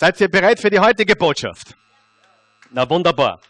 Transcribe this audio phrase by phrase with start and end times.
[0.00, 1.74] Seid ihr bereit für die heutige Botschaft?
[2.70, 3.40] Na wunderbar.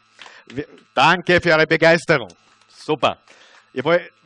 [0.95, 2.31] Danke für eure Begeisterung.
[2.69, 3.19] Super.
[3.71, 3.85] Wir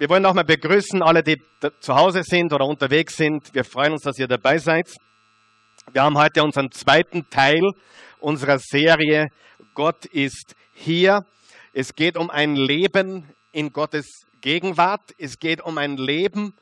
[0.09, 1.43] wollen nochmal begrüßen alle, die
[1.81, 3.53] zu Hause sind oder unterwegs sind.
[3.53, 4.89] Wir freuen uns, dass ihr dabei seid.
[5.91, 7.73] Wir haben heute unseren zweiten Teil
[8.21, 9.31] unserer Serie
[9.75, 11.27] Gott ist hier.
[11.73, 15.13] Es geht um ein Leben in Gottes Gegenwart.
[15.19, 16.55] Es geht um ein Leben,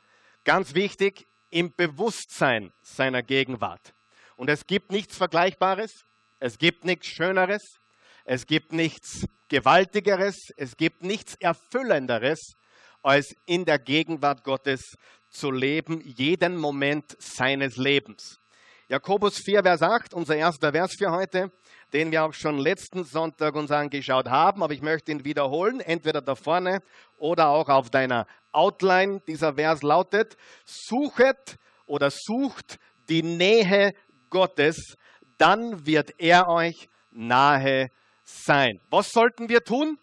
[0.43, 3.93] ganz wichtig, im Bewusstsein seiner Gegenwart.
[4.41, 6.07] Und es gibt nichts Vergleichbares,
[6.39, 7.79] es gibt nichts Schöneres,
[8.25, 12.55] es gibt nichts Gewaltigeres, es gibt nichts Erfüllenderes,
[13.03, 14.97] als in der Gegenwart Gottes
[15.29, 18.39] zu leben, jeden Moment seines Lebens.
[18.87, 21.51] Jakobus 4, Vers 8, unser erster Vers für heute,
[21.93, 26.19] den wir auch schon letzten Sonntag uns angeschaut haben, aber ich möchte ihn wiederholen, entweder
[26.19, 26.81] da vorne
[27.15, 29.21] oder auch auf deiner Outline.
[29.27, 30.35] Dieser Vers lautet,
[30.65, 33.93] suchet oder sucht die Nähe
[34.31, 34.97] Gottes,
[35.37, 37.91] dann wird er euch nahe
[38.23, 38.81] sein.
[38.89, 39.99] Was sollten wir tun?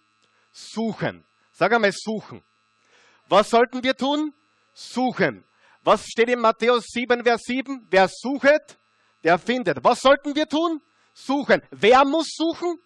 [0.52, 1.24] Suchen.
[1.50, 2.42] Sag einmal suchen.
[3.28, 4.32] Was sollten wir tun?
[4.72, 5.44] Suchen.
[5.82, 7.86] Was steht in Matthäus 7, Vers 7?
[7.90, 8.78] Wer suchet,
[9.24, 9.82] der findet.
[9.82, 10.80] Was sollten wir tun?
[11.12, 11.62] Suchen.
[11.70, 12.78] Wer muss suchen?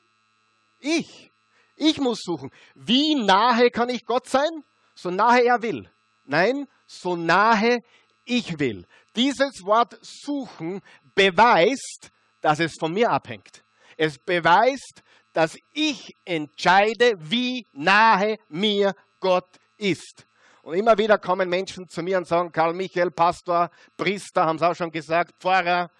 [0.78, 1.30] Ich.
[1.76, 2.50] Ich muss suchen.
[2.74, 4.64] Wie nahe kann ich Gott sein?
[4.94, 5.90] So nahe er will.
[6.24, 7.80] Nein, so nahe
[8.24, 8.86] ich will.
[9.16, 10.80] Dieses Wort suchen
[11.14, 12.10] beweist,
[12.40, 13.64] dass es von mir abhängt.
[13.96, 20.26] Es beweist, dass ich entscheide, wie nahe mir Gott ist.
[20.62, 24.62] Und immer wieder kommen Menschen zu mir und sagen, Karl Michael, Pastor, Priester, haben es
[24.62, 25.90] auch schon gesagt, Pfarrer,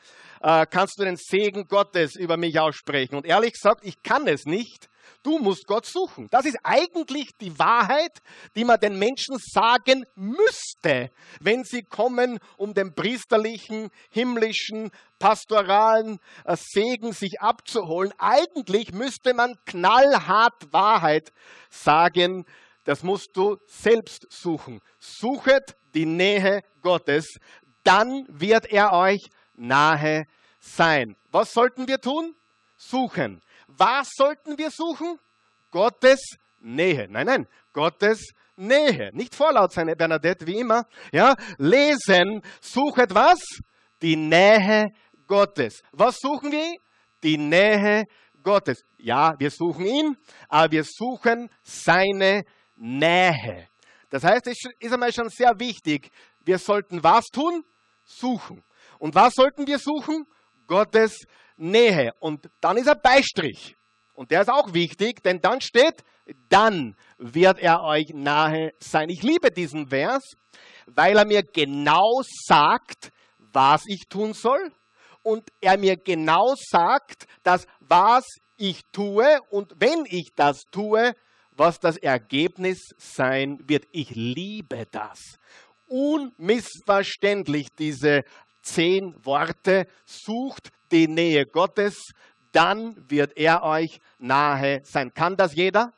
[0.41, 3.17] äh, kannst du den Segen Gottes über mich aussprechen?
[3.17, 4.89] Und ehrlich gesagt, ich kann es nicht.
[5.23, 6.29] Du musst Gott suchen.
[6.31, 8.23] Das ist eigentlich die Wahrheit,
[8.57, 16.57] die man den Menschen sagen müsste, wenn sie kommen, um den priesterlichen, himmlischen, pastoralen äh,
[16.57, 18.13] Segen sich abzuholen.
[18.19, 21.33] Eigentlich müsste man knallhart Wahrheit
[21.71, 22.45] sagen,
[22.85, 24.81] das musst du selbst suchen.
[24.99, 27.39] Suchet die Nähe Gottes,
[27.85, 30.27] dann wird er euch nahe
[30.59, 31.17] sein.
[31.31, 32.35] Was sollten wir tun?
[32.77, 33.41] Suchen.
[33.77, 35.19] Was sollten wir suchen?
[35.71, 36.21] Gottes
[36.59, 37.07] Nähe.
[37.09, 39.11] Nein, nein, Gottes Nähe.
[39.13, 40.87] Nicht vorlaut sein, Bernadette, wie immer.
[41.13, 43.41] Ja, lesen, suchet was?
[44.01, 44.93] Die Nähe
[45.27, 45.83] Gottes.
[45.93, 46.77] Was suchen wir?
[47.23, 48.05] Die Nähe
[48.43, 48.85] Gottes.
[48.99, 50.17] Ja, wir suchen ihn,
[50.49, 52.45] aber wir suchen seine
[52.77, 53.69] Nähe.
[54.11, 56.11] Das heißt, es ist einmal schon sehr wichtig,
[56.41, 57.65] wir sollten was tun?
[58.05, 58.63] Suchen.
[58.99, 60.27] Und was sollten wir suchen?
[60.67, 61.25] Gottes
[61.63, 62.13] Nähe.
[62.21, 63.77] Und dann ist er Beistrich.
[64.15, 66.05] Und der ist auch wichtig, denn dann steht,
[66.49, 69.09] dann wird er euch nahe sein.
[69.09, 70.23] Ich liebe diesen Vers,
[70.87, 74.73] weil er mir genau sagt, was ich tun soll.
[75.23, 78.25] Und er mir genau sagt, dass was
[78.57, 81.15] ich tue und wenn ich das tue,
[81.53, 83.87] was das Ergebnis sein wird.
[83.93, 85.39] Ich liebe das.
[85.87, 88.23] Unmissverständlich diese
[88.63, 89.87] zehn Worte.
[90.05, 92.13] Sucht die Nähe Gottes,
[92.53, 95.13] dann wird er euch nahe sein.
[95.15, 95.93] Kann das jeder?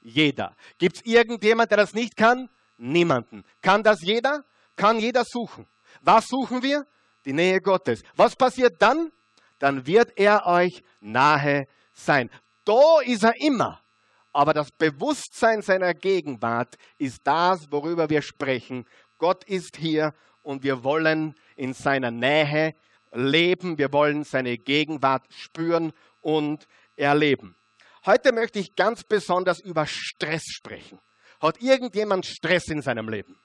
[0.00, 0.56] Jeder.
[0.78, 2.48] Gibt es irgendjemand, der das nicht kann?
[2.78, 3.44] Niemanden.
[3.60, 4.44] Kann das jeder?
[4.76, 5.66] Kann jeder suchen.
[6.00, 6.86] Was suchen wir?
[7.26, 8.02] Die Nähe Gottes.
[8.16, 9.12] Was passiert dann?
[9.58, 12.30] Dann wird er euch nahe sein.
[12.64, 13.82] Da ist er immer.
[14.32, 18.86] Aber das Bewusstsein seiner Gegenwart ist das, worüber wir sprechen.
[19.18, 22.74] Gott ist hier und wir wollen in seiner Nähe
[23.12, 23.76] leben.
[23.76, 26.66] Wir wollen seine Gegenwart spüren und
[26.96, 27.54] erleben.
[28.06, 30.98] Heute möchte ich ganz besonders über Stress sprechen.
[31.38, 33.38] Hat irgendjemand Stress in seinem Leben?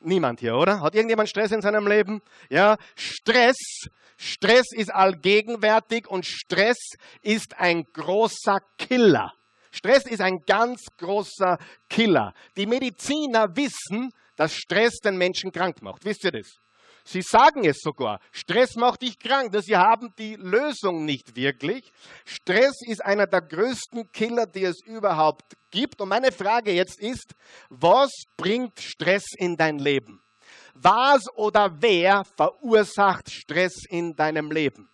[0.00, 0.80] Niemand hier, oder?
[0.80, 2.22] Hat irgendjemand Stress in seinem Leben?
[2.48, 3.58] Ja, Stress,
[4.16, 6.78] Stress ist allgegenwärtig und Stress
[7.20, 9.34] ist ein großer Killer.
[9.70, 11.58] Stress ist ein ganz großer
[11.90, 12.32] Killer.
[12.56, 16.04] Die Mediziner wissen, dass Stress den Menschen krank macht.
[16.06, 16.60] Wisst ihr das?
[17.10, 18.20] Sie sagen es sogar.
[18.30, 19.52] Stress macht dich krank.
[19.62, 21.92] Sie haben die Lösung nicht wirklich.
[22.24, 26.00] Stress ist einer der größten Killer, die es überhaupt gibt.
[26.00, 27.34] Und meine Frage jetzt ist,
[27.68, 30.22] was bringt Stress in dein Leben?
[30.74, 34.88] Was oder wer verursacht Stress in deinem Leben?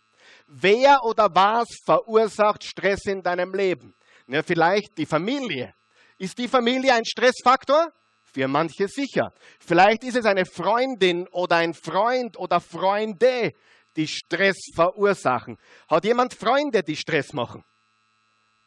[0.47, 3.95] Wer oder was verursacht Stress in deinem Leben?
[4.27, 5.75] Ja, vielleicht die Familie.
[6.17, 7.93] Ist die Familie ein Stressfaktor?
[8.37, 9.33] Für manche sicher.
[9.59, 13.55] Vielleicht ist es eine Freundin oder ein Freund oder Freunde,
[13.97, 15.57] die Stress verursachen.
[15.89, 17.65] Hat jemand Freunde, die Stress machen?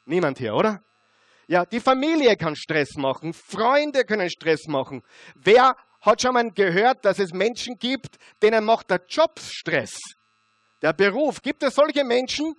[0.06, 0.82] Niemand hier, oder?
[1.46, 5.04] Ja, die Familie kann Stress machen, Freunde können Stress machen.
[5.36, 10.00] Wer hat schon mal gehört, dass es Menschen gibt, denen macht der Job Stress?
[10.82, 12.56] Der Beruf, gibt es solche Menschen?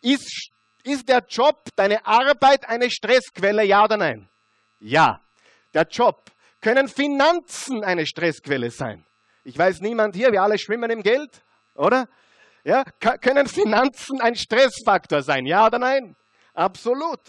[0.00, 0.48] Ist,
[0.82, 4.30] ist der Job, deine Arbeit eine Stressquelle, ja oder nein?
[4.78, 5.20] Ja.
[5.74, 6.30] Der Job.
[6.64, 9.04] Können Finanzen eine Stressquelle sein?
[9.42, 11.44] Ich weiß niemand hier, wir alle schwimmen im Geld,
[11.74, 12.08] oder?
[12.64, 15.44] Ja, können Finanzen ein Stressfaktor sein?
[15.44, 16.16] Ja oder nein?
[16.54, 17.20] Absolut.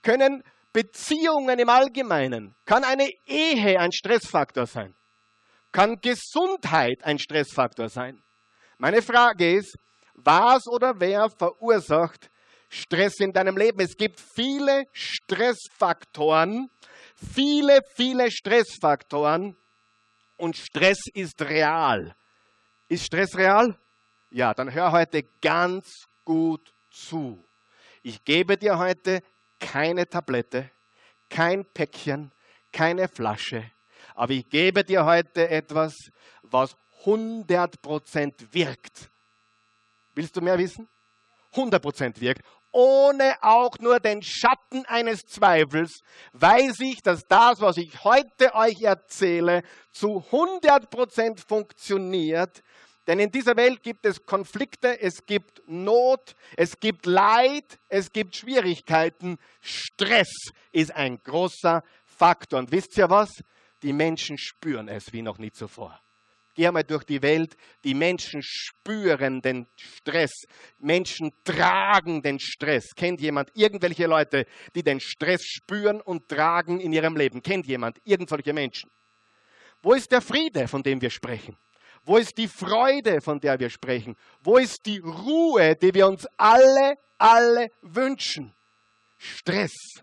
[0.00, 0.42] Können
[0.72, 4.94] Beziehungen im Allgemeinen, kann eine Ehe ein Stressfaktor sein?
[5.70, 8.22] Kann Gesundheit ein Stressfaktor sein?
[8.78, 9.76] Meine Frage ist,
[10.14, 12.30] was oder wer verursacht
[12.70, 13.80] Stress in deinem Leben?
[13.80, 16.70] Es gibt viele Stressfaktoren,
[17.34, 19.56] viele, viele Stressfaktoren
[20.36, 22.14] und Stress ist real.
[22.88, 23.78] Ist Stress real?
[24.30, 27.44] Ja, dann hör heute ganz gut zu.
[28.02, 29.22] Ich gebe dir heute
[29.58, 30.70] keine Tablette,
[31.28, 32.32] kein Päckchen,
[32.72, 33.70] keine Flasche,
[34.14, 35.94] aber ich gebe dir heute etwas,
[36.42, 39.10] was 100% wirkt.
[40.14, 40.88] Willst du mehr wissen?
[41.54, 42.42] 100% wirkt.
[42.70, 48.82] Ohne auch nur den Schatten eines Zweifels weiß ich, dass das, was ich heute euch
[48.82, 52.62] erzähle, zu 100% funktioniert,
[53.08, 58.36] denn in dieser Welt gibt es Konflikte, es gibt Not, es gibt Leid, es gibt
[58.36, 59.38] Schwierigkeiten.
[59.62, 62.58] Stress ist ein großer Faktor.
[62.58, 63.42] Und wisst ihr was?
[63.82, 65.98] Die Menschen spüren es wie noch nie zuvor.
[66.58, 70.32] Geh einmal durch die Welt, die Menschen spüren den Stress.
[70.80, 72.96] Menschen tragen den Stress.
[72.96, 74.44] Kennt jemand irgendwelche Leute,
[74.74, 77.44] die den Stress spüren und tragen in ihrem Leben?
[77.44, 78.90] Kennt jemand irgendwelche Menschen?
[79.82, 81.56] Wo ist der Friede, von dem wir sprechen?
[82.02, 84.16] Wo ist die Freude, von der wir sprechen?
[84.42, 88.52] Wo ist die Ruhe, die wir uns alle, alle wünschen?
[89.16, 90.02] Stress.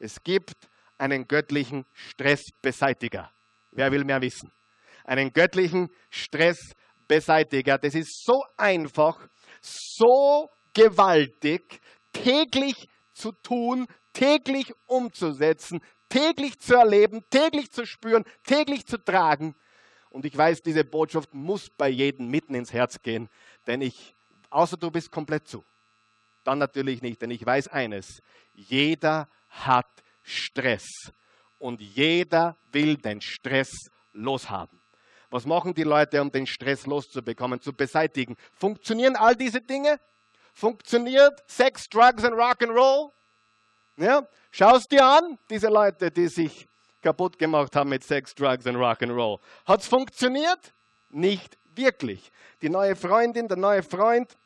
[0.00, 0.56] Es gibt
[0.98, 3.30] einen göttlichen Stressbeseitiger.
[3.70, 4.50] Wer will mehr wissen?
[5.04, 7.78] Einen göttlichen Stressbeseitiger.
[7.78, 9.28] Das ist so einfach,
[9.60, 11.80] so gewaltig,
[12.12, 19.54] täglich zu tun, täglich umzusetzen, täglich zu erleben, täglich zu spüren, täglich zu tragen.
[20.10, 23.28] Und ich weiß, diese Botschaft muss bei jedem mitten ins Herz gehen,
[23.66, 24.14] denn ich,
[24.50, 25.64] außer du bist komplett zu,
[26.44, 28.22] dann natürlich nicht, denn ich weiß eines,
[28.52, 29.88] jeder hat
[30.22, 31.12] Stress
[31.58, 33.72] und jeder will den Stress
[34.12, 34.83] loshaben.
[35.34, 38.36] Was machen die Leute, um den Stress loszubekommen, zu beseitigen?
[38.56, 39.98] Funktionieren all diese Dinge?
[40.52, 43.10] Funktioniert Sex, Drugs und Rock'n'Roll?
[43.96, 44.28] Ja?
[44.52, 46.68] Es dir an, diese Leute, die sich
[47.02, 49.40] kaputt gemacht haben mit Sex, Drugs und Rock'n'Roll.
[49.66, 50.72] Hat es funktioniert?
[51.08, 52.30] Nicht wirklich.
[52.62, 54.36] Die neue Freundin, der neue Freund,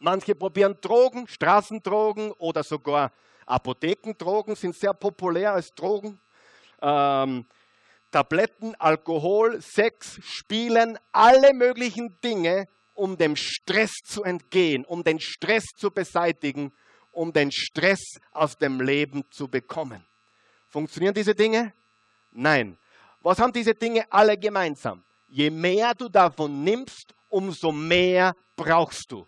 [0.00, 3.10] manche probieren Drogen, Straßendrogen oder sogar
[3.46, 6.20] Apothekendrogen sind sehr populär als Drogen.
[6.82, 7.46] Ähm,
[8.10, 15.64] Tabletten, Alkohol, Sex, Spielen, alle möglichen Dinge, um dem Stress zu entgehen, um den Stress
[15.76, 16.72] zu beseitigen,
[17.12, 20.04] um den Stress aus dem Leben zu bekommen.
[20.68, 21.72] Funktionieren diese Dinge?
[22.30, 22.78] Nein.
[23.20, 25.02] Was haben diese Dinge alle gemeinsam?
[25.26, 29.26] Je mehr du davon nimmst, umso mehr brauchst du.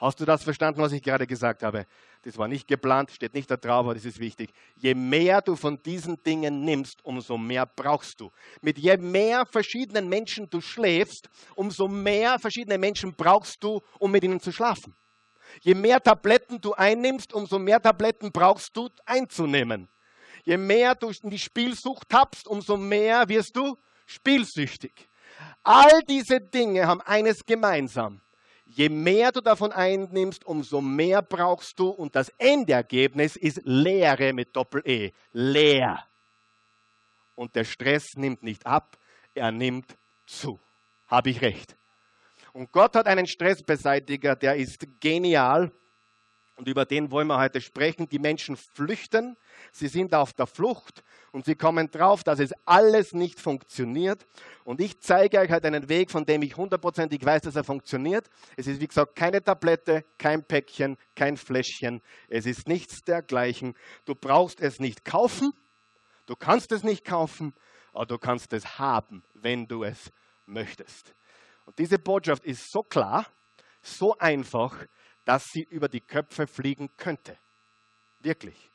[0.00, 1.86] Hast du das verstanden, was ich gerade gesagt habe?
[2.22, 4.50] Das war nicht geplant, steht nicht da drauf, aber das ist wichtig.
[4.74, 8.30] Je mehr du von diesen Dingen nimmst, umso mehr brauchst du.
[8.62, 14.24] Mit je mehr verschiedenen Menschen du schläfst, umso mehr verschiedene Menschen brauchst du, um mit
[14.24, 14.96] ihnen zu schlafen.
[15.60, 19.90] Je mehr Tabletten du einnimmst, umso mehr Tabletten brauchst du einzunehmen.
[20.44, 23.76] Je mehr du in die Spielsucht tappst, umso mehr wirst du
[24.06, 25.10] spielsüchtig.
[25.62, 28.22] All diese Dinge haben eines gemeinsam.
[28.72, 34.54] Je mehr du davon einnimmst, umso mehr brauchst du und das Endergebnis ist Leere mit
[34.54, 35.10] Doppel-E.
[35.32, 36.06] Leer.
[37.34, 38.96] Und der Stress nimmt nicht ab,
[39.34, 40.60] er nimmt zu.
[41.08, 41.76] Habe ich recht?
[42.52, 45.72] Und Gott hat einen Stressbeseitiger, der ist genial
[46.60, 48.06] und über den wollen wir heute sprechen.
[48.10, 49.38] Die Menschen flüchten,
[49.72, 51.02] sie sind auf der Flucht
[51.32, 54.26] und sie kommen drauf, dass es alles nicht funktioniert.
[54.64, 58.28] Und ich zeige euch heute einen Weg, von dem ich hundertprozentig weiß, dass er funktioniert.
[58.58, 62.02] Es ist, wie gesagt, keine Tablette, kein Päckchen, kein Fläschchen.
[62.28, 63.72] Es ist nichts dergleichen.
[64.04, 65.54] Du brauchst es nicht kaufen,
[66.26, 67.54] du kannst es nicht kaufen,
[67.94, 70.12] aber du kannst es haben, wenn du es
[70.44, 71.14] möchtest.
[71.64, 73.24] Und diese Botschaft ist so klar,
[73.80, 74.76] so einfach,
[75.24, 77.36] dass sie über die Köpfe fliegen könnte.
[78.20, 78.70] Wirklich.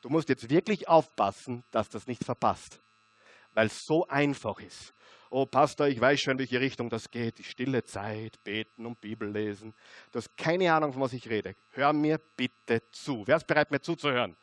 [0.00, 2.80] Du musst jetzt wirklich aufpassen, dass das nicht verpasst,
[3.54, 4.92] weil es so einfach ist.
[5.30, 7.38] Oh, Pastor, ich weiß schon, in welche Richtung das geht.
[7.38, 9.74] Die stille Zeit, beten und Bibel lesen.
[10.12, 11.56] Du hast keine Ahnung, von was ich rede.
[11.70, 13.24] Hör mir bitte zu.
[13.26, 14.36] Wer ist bereit, mir zuzuhören?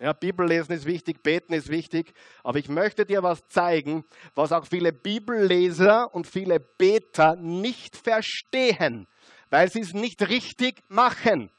[0.00, 4.04] Ja, Bibel lesen ist wichtig, beten ist wichtig, aber ich möchte dir was zeigen,
[4.34, 9.08] was auch viele Bibelleser und viele Beter nicht verstehen
[9.50, 11.50] weil sie es nicht richtig machen.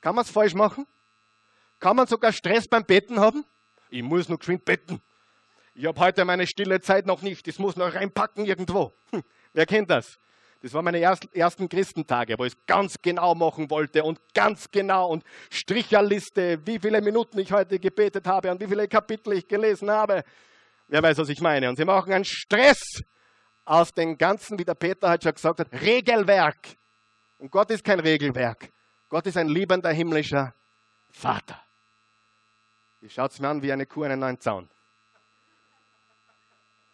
[0.00, 0.86] Kann man es falsch machen?
[1.78, 3.44] Kann man sogar Stress beim Betten haben?
[3.90, 5.00] Ich muss noch geschwind betten.
[5.74, 7.46] Ich habe heute meine stille Zeit noch nicht.
[7.46, 8.94] Das muss noch reinpacken irgendwo.
[9.10, 9.22] Hm,
[9.52, 10.18] wer kennt das?
[10.62, 15.10] Das waren meine ersten Christentage, wo ich es ganz genau machen wollte und ganz genau
[15.10, 19.90] und Stricherliste, wie viele Minuten ich heute gebetet habe und wie viele Kapitel ich gelesen
[19.90, 20.24] habe.
[20.88, 21.68] Wer weiß, was ich meine.
[21.68, 22.80] Und sie machen einen Stress
[23.66, 26.76] aus dem Ganzen, wie der Peter halt schon gesagt hat, Regelwerk.
[27.38, 28.70] Und Gott ist kein Regelwerk.
[29.08, 30.54] Gott ist ein liebender himmlischer
[31.10, 31.60] Vater.
[33.00, 34.68] Ihr schaut es mir an wie eine Kuh einen neuen Zaun.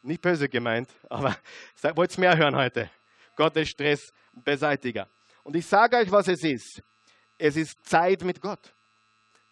[0.02, 1.36] Nicht böse gemeint, aber
[1.94, 2.90] wollt mehr hören heute?
[3.36, 5.08] Gottes Stressbeseitiger.
[5.42, 6.82] Und ich sage euch, was es ist.
[7.38, 8.74] Es ist Zeit mit Gott.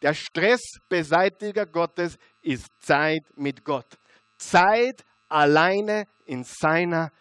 [0.02, 3.98] Der Stressbeseitiger Gottes ist Zeit mit Gott.
[4.36, 7.12] Zeit alleine in seiner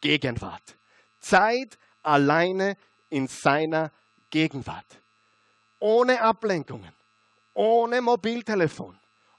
[0.00, 0.76] Gegenwart.
[1.18, 2.76] Zeit alleine
[3.14, 3.92] in seiner
[4.28, 5.00] Gegenwart.
[5.78, 6.92] Ohne Ablenkungen,
[7.52, 8.98] ohne Mobiltelefon,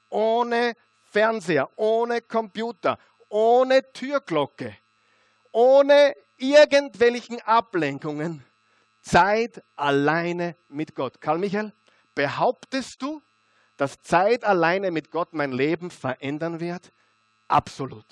[0.10, 0.76] ohne
[1.12, 4.78] Fernseher, ohne Computer, ohne Türglocke,
[5.52, 8.46] ohne irgendwelchen Ablenkungen
[9.02, 11.20] Zeit alleine mit Gott.
[11.20, 11.74] Karl Michael,
[12.16, 13.22] behauptest du,
[13.76, 16.94] dass Zeit alleine mit Gott mein Leben verändern wird?
[17.50, 18.06] Absolut.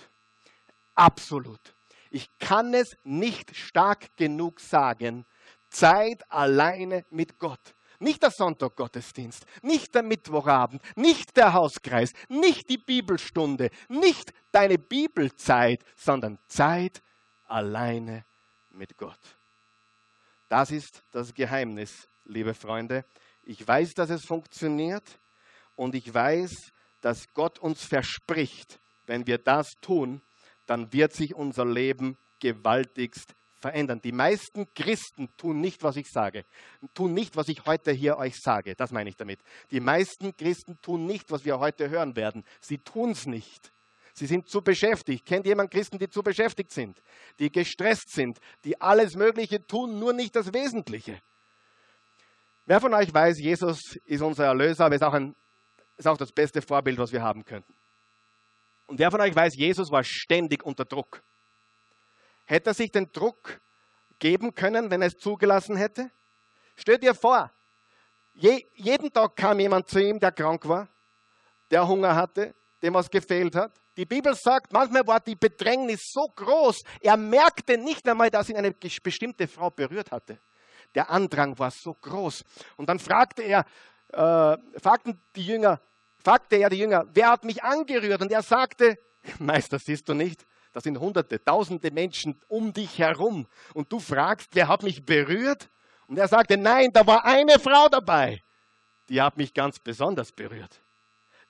[0.94, 1.74] Absolut.
[2.10, 5.26] Ich kann es nicht stark genug sagen.
[5.74, 7.76] Zeit alleine mit Gott.
[8.00, 15.84] Nicht der Sonntaggottesdienst, nicht der Mittwochabend, nicht der Hauskreis, nicht die Bibelstunde, nicht deine Bibelzeit,
[15.96, 17.02] sondern Zeit
[17.46, 18.26] alleine
[18.72, 19.20] mit Gott.
[20.50, 23.06] Das ist das Geheimnis, liebe Freunde.
[23.44, 25.20] Ich weiß, dass es funktioniert
[25.76, 30.22] und ich weiß, dass Gott uns verspricht, wenn wir das tun,
[30.66, 34.02] dann wird sich unser Leben gewaltigst verändern.
[34.02, 36.46] Die meisten Christen tun nicht, was ich sage,
[36.94, 38.76] tun nicht, was ich heute hier euch sage.
[38.76, 39.40] Das meine ich damit.
[39.72, 42.44] Die meisten Christen tun nicht, was wir heute hören werden.
[42.62, 43.72] Sie tun es nicht.
[44.14, 45.26] Sie sind zu beschäftigt.
[45.26, 47.02] Kennt jemand Christen, die zu beschäftigt sind,
[47.40, 51.20] die gestresst sind, die alles Mögliche tun, nur nicht das Wesentliche?
[52.66, 55.36] Wer von euch weiß, Jesus ist unser Erlöser, aber ist auch, ein,
[55.98, 57.74] ist auch das beste Vorbild, was wir haben könnten.
[58.88, 61.24] Und wer von euch weiß, Jesus war ständig unter Druck.
[62.46, 63.62] Hätte er sich den Druck
[64.20, 66.12] geben können, wenn er es zugelassen hätte?
[66.76, 67.52] Stell dir vor,
[68.34, 70.88] je, jeden Tag kam jemand zu ihm, der krank war,
[71.72, 73.74] der Hunger hatte, dem was gefehlt hat.
[73.96, 78.58] Die Bibel sagt, manchmal war die Bedrängnis so groß, er merkte nicht einmal, dass ihn
[78.58, 80.40] eine bestimmte Frau berührt hatte.
[80.96, 82.44] Der Andrang war so groß.
[82.78, 83.66] Und dann fragte er,
[84.10, 85.80] äh, fragten die Jünger,
[86.18, 88.22] fragte er die Jünger, wer hat mich angerührt?
[88.22, 88.98] Und er sagte,
[89.40, 90.46] Meister, siehst du nicht?
[90.74, 93.48] Da sind hunderte, tausende Menschen um dich herum.
[93.74, 95.70] Und du fragst, wer hat mich berührt?
[96.08, 98.44] Und er sagte, nein, da war eine Frau dabei.
[99.08, 100.82] Die hat mich ganz besonders berührt.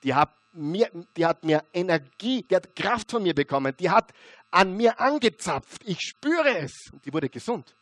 [0.03, 3.73] Die hat mir, die hat mir Energie, die hat Kraft von mir bekommen.
[3.79, 4.11] Die hat
[4.51, 5.81] an mir angezapft.
[5.85, 6.73] Ich spüre es.
[6.91, 7.75] Und die wurde gesund.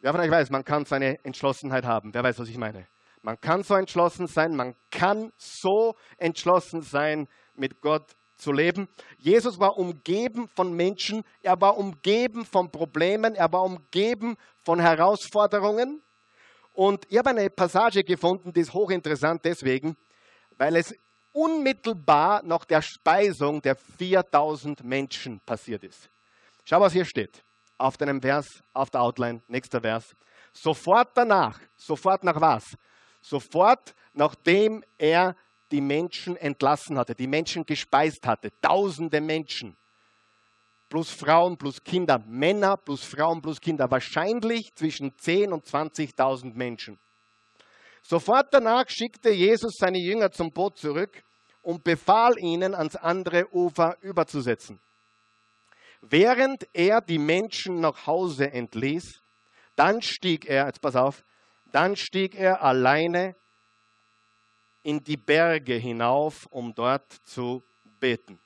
[0.00, 2.12] Wer von euch weiß, man kann seine Entschlossenheit haben.
[2.12, 2.88] Wer weiß, was ich meine?
[3.20, 8.88] Man kann so entschlossen sein, man kann so entschlossen sein, mit Gott zu leben.
[9.16, 16.02] Jesus war umgeben von Menschen, er war umgeben von Problemen, er war umgeben von Herausforderungen.
[16.72, 19.96] Und ich habe eine Passage gefunden, die ist hochinteressant deswegen,
[20.56, 20.94] weil es
[21.32, 26.10] unmittelbar nach der Speisung der 4000 Menschen passiert ist.
[26.64, 27.42] Schau, was hier steht.
[27.78, 30.14] Auf deinem Vers, auf der Outline, nächster Vers.
[30.52, 32.76] Sofort danach, sofort nach was?
[33.20, 35.34] Sofort nachdem er
[35.72, 39.76] die Menschen entlassen hatte, die Menschen gespeist hatte, tausende Menschen,
[40.88, 46.98] plus Frauen, plus Kinder, Männer plus Frauen plus Kinder, wahrscheinlich zwischen 10 und 20.000 Menschen.
[48.02, 51.22] Sofort danach schickte Jesus seine Jünger zum Boot zurück
[51.62, 54.78] und befahl ihnen, ans andere Ufer überzusetzen.
[56.02, 59.22] Während er die Menschen nach Hause entließ,
[59.76, 61.24] dann stieg er, jetzt pass auf,
[61.70, 63.34] dann stieg er alleine
[64.82, 67.62] in die Berge hinauf, um dort zu
[68.00, 68.38] beten.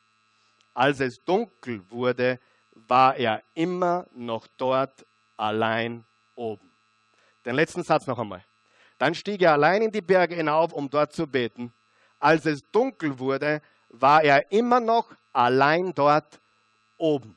[0.75, 2.39] Als es dunkel wurde,
[2.73, 6.71] war er immer noch dort allein oben.
[7.45, 8.45] Den letzten Satz noch einmal.
[8.99, 11.73] Dann stieg er allein in die Berge hinauf, um dort zu beten.
[12.19, 16.41] Als es dunkel wurde, war er immer noch allein dort
[16.97, 17.37] oben.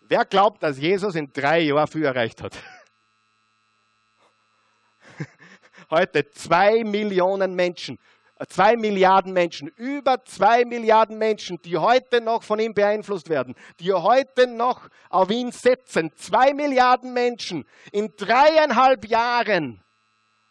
[0.00, 2.56] Wer glaubt, dass Jesus in drei Jahren viel erreicht hat?
[5.90, 7.98] Heute zwei Millionen Menschen.
[8.48, 13.92] Zwei Milliarden Menschen, über zwei Milliarden Menschen, die heute noch von ihm beeinflusst werden, die
[13.92, 16.10] heute noch auf ihn setzen.
[16.16, 19.82] Zwei Milliarden Menschen in dreieinhalb Jahren.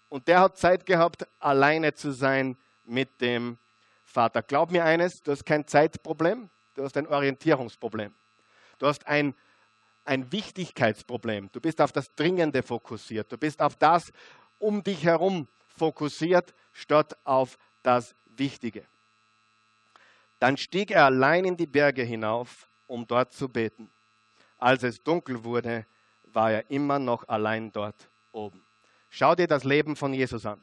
[0.07, 3.57] Und der hat Zeit gehabt, alleine zu sein mit dem
[4.05, 4.41] Vater.
[4.41, 8.13] Glaub mir eines, du hast kein Zeitproblem, du hast ein Orientierungsproblem.
[8.77, 9.35] Du hast ein,
[10.05, 11.49] ein Wichtigkeitsproblem.
[11.51, 13.31] Du bist auf das Dringende fokussiert.
[13.31, 14.11] Du bist auf das
[14.57, 18.85] um dich herum fokussiert, statt auf das Wichtige.
[20.39, 23.89] Dann stieg er allein in die Berge hinauf, um dort zu beten.
[24.57, 25.85] Als es dunkel wurde,
[26.23, 28.65] war er immer noch allein dort oben.
[29.09, 30.59] Schau dir das Leben von Jesus an.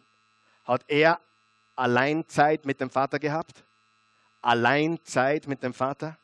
[0.65, 1.21] Hat er
[1.77, 3.65] allein Zeit mit dem Vater gehabt?
[4.43, 6.19] Allein Zeit mit dem Vater?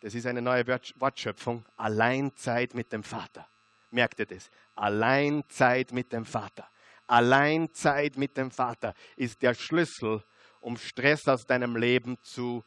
[0.00, 1.64] Das ist eine neue Wortschöpfung.
[1.76, 3.46] Allein Zeit mit dem Vater.
[3.90, 4.50] Merkt ihr das?
[4.74, 6.68] Allein Zeit mit dem Vater.
[7.06, 10.22] Allein Zeit mit dem Vater ist der Schlüssel
[10.60, 12.64] um Stress aus deinem Leben zu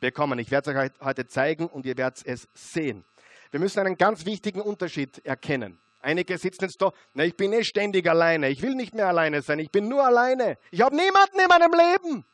[0.00, 0.38] bekommen.
[0.38, 3.04] Ich werde es euch heute zeigen und ihr werdet es sehen.
[3.50, 5.78] Wir müssen einen ganz wichtigen Unterschied erkennen.
[6.00, 9.40] Einige sitzen jetzt da, na, ich bin eh ständig alleine, ich will nicht mehr alleine
[9.40, 10.58] sein, ich bin nur alleine.
[10.70, 12.24] Ich habe niemanden in meinem Leben.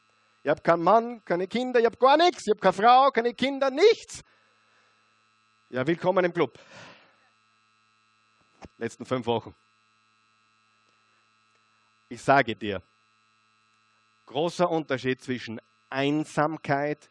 [0.43, 3.35] Ich habe keinen Mann, keine Kinder, ich habe gar nichts, ich habe keine Frau, keine
[3.35, 4.23] Kinder, nichts.
[5.69, 6.59] Ja, willkommen im Club.
[8.79, 9.55] Letzten fünf Wochen.
[12.09, 12.81] Ich sage dir,
[14.29, 15.59] Großer Unterschied zwischen
[15.89, 17.11] Einsamkeit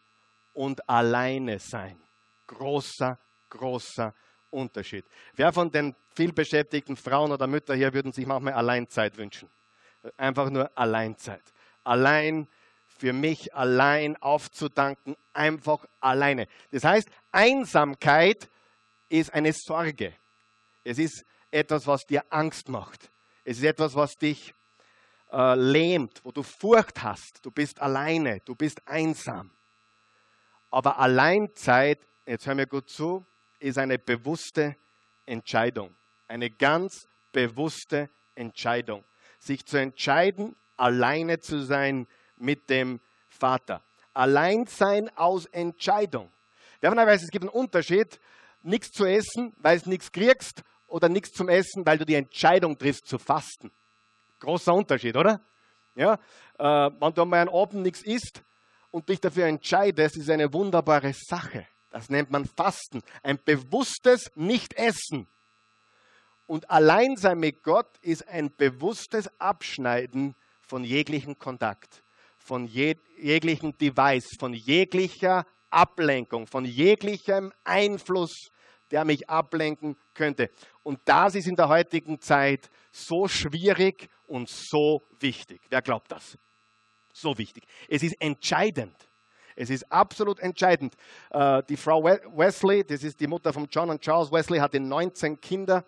[0.53, 1.99] und Alleine sein.
[2.45, 3.17] Großer,
[3.49, 4.13] großer
[4.51, 5.03] Unterschied.
[5.33, 9.49] Wer von den vielbeschäftigten Frauen oder Müttern hier würden sich manchmal Alleinzeit wünschen?
[10.15, 11.41] Einfach nur Alleinzeit.
[11.83, 12.47] Allein
[12.85, 16.47] für mich allein aufzudanken, einfach alleine.
[16.69, 18.47] Das heißt, Einsamkeit
[19.09, 20.13] ist eine Sorge.
[20.83, 23.09] Es ist etwas, was dir Angst macht.
[23.43, 24.53] Es ist etwas, was dich
[25.31, 29.51] äh, lähmt, wo du Furcht hast, du bist alleine, du bist einsam.
[30.69, 33.25] Aber Alleinzeit, jetzt hör mir gut zu,
[33.59, 34.75] ist eine bewusste
[35.25, 35.95] Entscheidung.
[36.27, 39.03] Eine ganz bewusste Entscheidung.
[39.39, 43.83] Sich zu entscheiden, alleine zu sein mit dem Vater.
[44.13, 46.31] Allein sein aus Entscheidung.
[46.81, 48.19] Wer von euch weiß, es gibt einen Unterschied,
[48.61, 52.77] nichts zu essen, weil du nichts kriegst, oder nichts zum Essen, weil du die Entscheidung
[52.77, 53.71] triffst zu fasten.
[54.39, 55.41] Großer Unterschied, oder?
[55.95, 56.13] Ja,
[56.59, 58.43] äh, wenn du mal einen Abend nichts isst
[58.91, 61.65] und dich dafür entscheidest, ist eine wunderbare Sache.
[61.89, 63.01] Das nennt man Fasten.
[63.23, 65.27] Ein bewusstes Nicht-Essen.
[66.45, 72.03] Und Alleinsein mit Gott ist ein bewusstes Abschneiden von jeglichem Kontakt,
[72.37, 78.51] von jeg jeglichem Device, von jeglicher Ablenkung, von jeglichem Einfluss,
[78.91, 80.49] der mich ablenken könnte.
[80.83, 85.61] Und das ist in der heutigen Zeit so schwierig und so wichtig.
[85.69, 86.37] Wer glaubt das?
[87.13, 87.65] So wichtig.
[87.87, 88.95] Es ist entscheidend.
[89.55, 90.95] Es ist absolut entscheidend.
[91.31, 95.41] Äh, die Frau Wesley, das ist die Mutter von John und Charles Wesley, hatte 19
[95.41, 95.83] Kinder.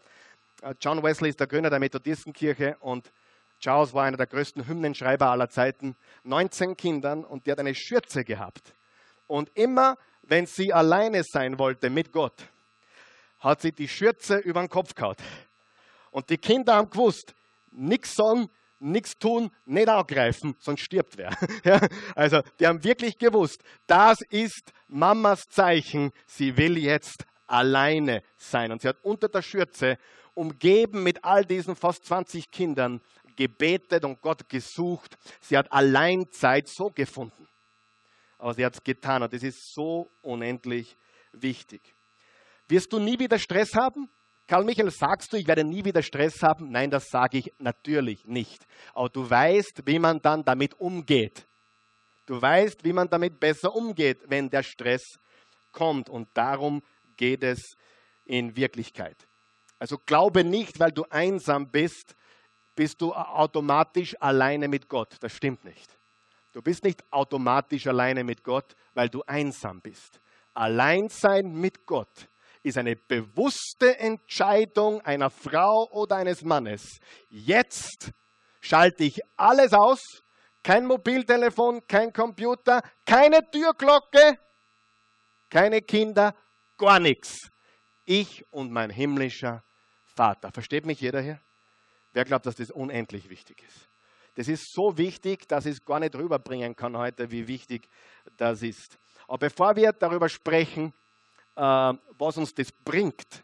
[0.63, 3.11] Äh, John Wesley ist der Gründer der Methodistenkirche und
[3.59, 5.95] Charles war einer der größten Hymnenschreiber aller Zeiten.
[6.23, 8.73] 19 Kindern und die hat eine Schürze gehabt.
[9.27, 12.49] Und immer, wenn sie alleine sein wollte mit Gott,
[13.39, 15.21] hat sie die Schürze über den Kopf gehabt.
[16.11, 17.33] Und die Kinder haben gewusst,
[17.71, 18.49] nichts sagen,
[18.79, 21.35] nichts tun, nicht angreifen, sonst stirbt wer.
[21.63, 21.79] Ja,
[22.15, 28.71] also die haben wirklich gewusst, das ist Mamas Zeichen, sie will jetzt alleine sein.
[28.71, 29.97] Und sie hat unter der Schürze,
[30.33, 33.01] umgeben mit all diesen fast 20 Kindern,
[33.35, 35.17] gebetet und Gott gesucht.
[35.41, 37.47] Sie hat Alleinzeit so gefunden.
[38.37, 40.97] Aber sie hat es getan und das ist so unendlich
[41.33, 41.95] wichtig.
[42.69, 44.09] Wirst du nie wieder Stress haben?
[44.47, 46.71] Karl Michael, sagst du, ich werde nie wieder Stress haben?
[46.71, 48.65] Nein, das sage ich natürlich nicht.
[48.93, 51.47] Aber du weißt, wie man dann damit umgeht.
[52.27, 55.19] Du weißt, wie man damit besser umgeht, wenn der Stress
[55.71, 56.09] kommt.
[56.09, 56.83] Und darum
[57.17, 57.75] geht es
[58.25, 59.27] in Wirklichkeit.
[59.79, 62.15] Also glaube nicht, weil du einsam bist,
[62.75, 65.15] bist du automatisch alleine mit Gott.
[65.21, 65.97] Das stimmt nicht.
[66.51, 70.21] Du bist nicht automatisch alleine mit Gott, weil du einsam bist.
[70.53, 72.27] Alleinsein mit Gott
[72.63, 76.99] ist eine bewusste Entscheidung einer Frau oder eines Mannes.
[77.29, 78.11] Jetzt
[78.61, 80.23] schalte ich alles aus,
[80.63, 84.37] kein Mobiltelefon, kein Computer, keine Türglocke,
[85.49, 86.35] keine Kinder,
[86.77, 87.49] gar nichts.
[88.05, 89.63] Ich und mein himmlischer
[90.03, 90.51] Vater.
[90.51, 91.39] Versteht mich jeder hier?
[92.11, 93.87] Wer glaubt, dass das unendlich wichtig ist?
[94.35, 97.89] Das ist so wichtig, dass ich es gar nicht rüberbringen kann heute, wie wichtig
[98.37, 98.97] das ist.
[99.27, 100.93] Aber bevor wir darüber sprechen,
[101.59, 103.43] was uns das bringt.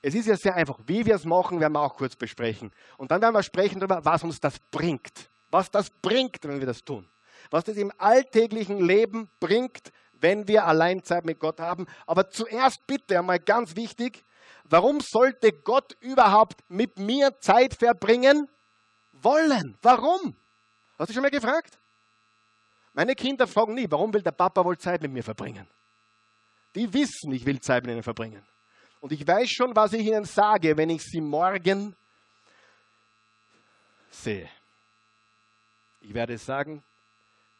[0.00, 0.78] Es ist ja sehr einfach.
[0.86, 2.72] Wie wir es machen, werden wir auch kurz besprechen.
[2.96, 5.30] Und dann werden wir sprechen darüber, was uns das bringt.
[5.50, 7.08] Was das bringt, wenn wir das tun.
[7.50, 11.86] was das im alltäglichen Leben bringt, wenn wir allein Zeit mit Gott haben.
[12.06, 14.24] Aber zuerst bitte einmal ganz wichtig,
[14.64, 18.48] warum sollte Gott überhaupt mit mir Zeit verbringen
[19.12, 19.76] wollen?
[19.82, 20.36] Warum?
[20.98, 21.78] Hast du schon mal gefragt?
[22.92, 25.66] Meine Kinder fragen nie, warum will der Papa wohl Zeit mit mir verbringen?
[26.74, 28.42] Die wissen, ich will Zeit mit ihnen verbringen.
[29.00, 31.94] Und ich weiß schon, was ich ihnen sage, wenn ich sie morgen
[34.10, 34.48] sehe.
[36.00, 36.82] Ich werde sagen,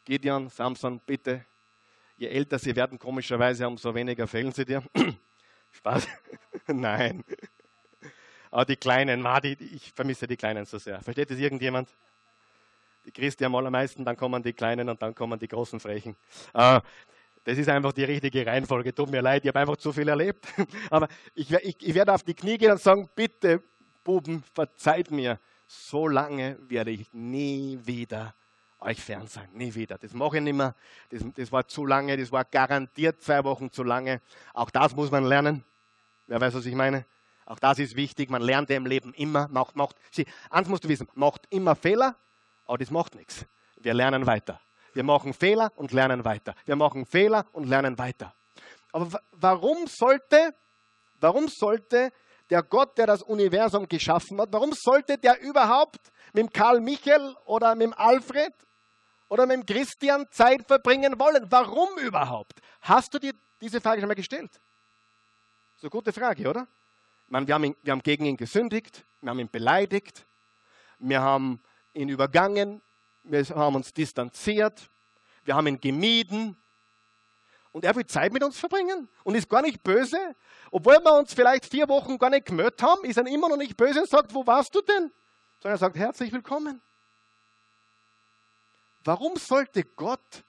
[0.05, 1.45] Gideon, Samson, bitte,
[2.17, 4.83] je älter sie werden, komischerweise, umso weniger fehlen sie dir.
[5.73, 6.07] Spaß?
[6.67, 7.25] Nein.
[8.51, 11.01] Aber die Kleinen, die, ich vermisse die Kleinen so sehr.
[11.01, 11.89] Versteht das irgendjemand?
[13.05, 16.17] Die Christi am allermeisten, dann kommen die Kleinen und dann kommen die großen Frechen.
[16.53, 16.81] Äh,
[17.45, 18.95] das ist einfach die richtige Reihenfolge.
[18.95, 20.47] Tut mir leid, ich habe einfach zu viel erlebt.
[20.91, 23.63] Aber ich, ich, ich werde auf die Knie gehen und sagen, bitte,
[24.05, 25.39] Buben, verzeiht mir.
[25.67, 28.35] So lange werde ich nie wieder
[28.79, 29.49] euch fern sein.
[29.53, 29.99] Nie wieder.
[29.99, 30.75] Das mache ich nicht mehr.
[31.11, 32.17] Das, das war zu lange.
[32.17, 34.21] Das war garantiert zwei Wochen zu lange.
[34.55, 35.65] Auch das muss man lernen.
[36.27, 37.07] Wer weiß, was ich meine?
[37.47, 38.31] Auch das ist wichtig.
[38.31, 39.49] Man lernt im Leben immer.
[39.49, 42.17] Macht, macht, sie, eins musst du wissen, macht immer Fehler,
[42.67, 43.47] aber das macht nichts.
[43.77, 44.61] Wir lernen weiter.
[44.95, 46.55] Wir machen Fehler und lernen weiter.
[46.65, 48.35] Wir machen Fehler und lernen weiter.
[48.93, 50.55] Aber warum sollte,
[51.21, 52.13] warum sollte
[52.51, 57.75] der Gott, der das Universum geschaffen hat, warum sollte der überhaupt mit Karl Michael oder
[57.75, 58.53] mit Alfred
[59.29, 61.47] oder mit Christian Zeit verbringen wollen?
[61.49, 62.61] Warum überhaupt?
[62.83, 64.61] Hast du dir diese Frage schon mal gestellt?
[65.77, 66.69] So gute Frage, oder?
[67.29, 70.27] Meine, wir, haben ihn, wir haben gegen ihn gesündigt, wir haben ihn beleidigt,
[70.99, 71.63] wir haben
[71.95, 72.83] ihn übergangen,
[73.25, 74.91] wir haben uns distanziert,
[75.45, 76.57] wir haben ihn gemieden.
[77.73, 80.19] Und er will Zeit mit uns verbringen und ist gar nicht böse.
[80.71, 83.77] Obwohl wir uns vielleicht vier Wochen gar nicht gemeldet haben, ist er immer noch nicht
[83.79, 85.11] böse und sagt, wo warst du denn?
[85.59, 86.83] Sondern er sagt, herzlich willkommen.
[89.05, 90.45] Warum sollte Gott,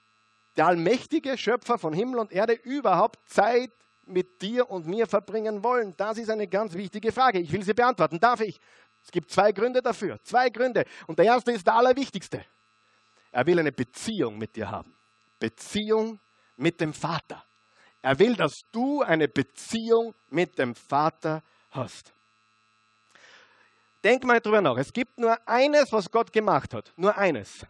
[0.56, 3.72] der allmächtige Schöpfer von Himmel und Erde, überhaupt Zeit
[4.04, 5.94] mit dir und mir verbringen wollen?
[5.96, 7.38] Das ist eine ganz wichtige Frage.
[7.38, 8.20] Ich will sie beantworten.
[8.20, 8.60] Darf ich?
[9.02, 10.22] Es gibt zwei Gründe dafür.
[10.22, 10.84] Zwei Gründe.
[11.06, 12.44] Und der erste ist der allerwichtigste.
[13.34, 14.94] Er will eine Beziehung mit dir haben.
[15.40, 16.20] Beziehung
[16.56, 17.44] mit dem Vater.
[18.00, 21.42] Er will, dass du eine Beziehung mit dem Vater
[21.72, 22.12] hast.
[24.04, 24.76] Denk mal drüber nach.
[24.76, 26.92] Es gibt nur eines, was Gott gemacht hat.
[26.96, 27.66] Nur eines.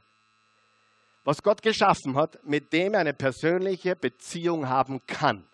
[1.24, 5.46] Was Gott geschaffen hat, mit dem er eine persönliche Beziehung haben kann.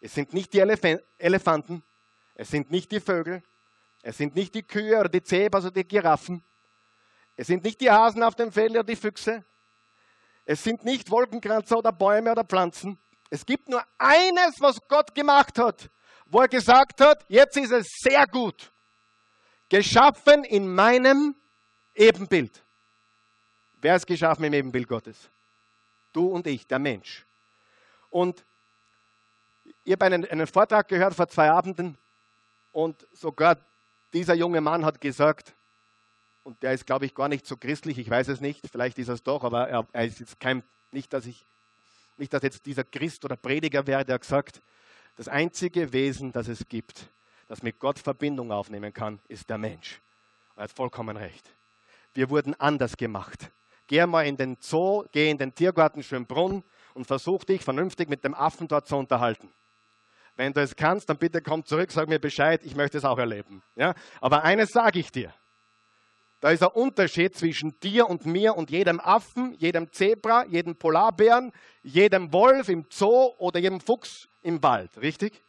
[0.00, 0.80] Es sind nicht die Elef
[1.18, 1.82] Elefanten,
[2.34, 3.42] es sind nicht die Vögel,
[4.00, 6.42] es sind nicht die Kühe oder die Zebras oder die Giraffen,
[7.36, 9.44] es sind nicht die Hasen auf dem Feld oder die Füchse.
[10.44, 12.98] Es sind nicht Wolkenkranzer oder Bäume oder Pflanzen.
[13.30, 15.90] Es gibt nur eines, was Gott gemacht hat,
[16.26, 18.70] wo er gesagt hat, jetzt ist es sehr gut.
[19.68, 21.34] Geschaffen in meinem
[21.94, 22.62] Ebenbild.
[23.80, 25.30] Wer ist geschaffen im Ebenbild Gottes?
[26.12, 27.26] Du und ich, der Mensch.
[28.10, 28.44] Und
[29.82, 31.98] ich habe einen, einen Vortrag gehört vor zwei Abenden
[32.70, 33.56] und sogar
[34.12, 35.54] dieser junge Mann hat gesagt,
[36.44, 39.08] und der ist, glaube ich, gar nicht so christlich, ich weiß es nicht, vielleicht ist
[39.08, 41.44] er es doch, aber er, er ist jetzt kein, nicht, dass ich,
[42.16, 44.62] nicht, dass jetzt dieser Christ oder Prediger wäre, der gesagt,
[45.16, 47.08] das einzige Wesen, das es gibt,
[47.48, 50.00] das mit Gott Verbindung aufnehmen kann, ist der Mensch.
[50.56, 51.50] Er hat vollkommen recht.
[52.12, 53.50] Wir wurden anders gemacht.
[53.86, 56.62] Geh mal in den Zoo, geh in den Tiergarten Schönbrunn
[56.94, 59.50] und versuch dich vernünftig mit dem Affen dort zu unterhalten.
[60.36, 63.18] Wenn du es kannst, dann bitte komm zurück, sag mir Bescheid, ich möchte es auch
[63.18, 63.62] erleben.
[63.76, 63.94] Ja?
[64.20, 65.32] Aber eines sage ich dir.
[66.44, 71.54] Da ist ein Unterschied zwischen dir und mir und jedem Affen, jedem Zebra, jedem Polarbären,
[71.82, 75.42] jedem Wolf im Zoo oder jedem Fuchs im Wald, richtig?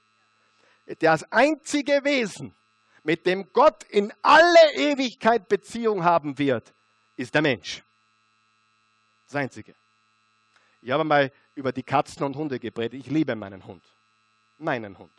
[1.00, 2.56] Das einzige Wesen,
[3.04, 6.74] mit dem Gott in alle Ewigkeit Beziehung haben wird,
[7.18, 7.84] ist der Mensch.
[9.26, 9.76] Das einzige.
[10.82, 13.06] Ich habe mal über die Katzen und Hunde gepredigt.
[13.06, 13.84] Ich liebe meinen Hund.
[14.58, 15.12] Meinen Hund.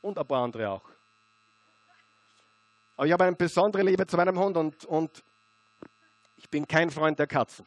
[0.00, 0.82] Und ein paar andere auch.
[2.96, 5.24] Aber ich habe eine besondere Liebe zu meinem Hund und, und
[6.36, 7.66] ich bin kein Freund der Katzen.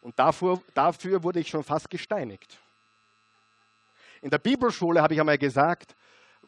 [0.00, 2.58] Und dafür, dafür wurde ich schon fast gesteinigt.
[4.20, 5.96] In der Bibelschule habe ich einmal gesagt,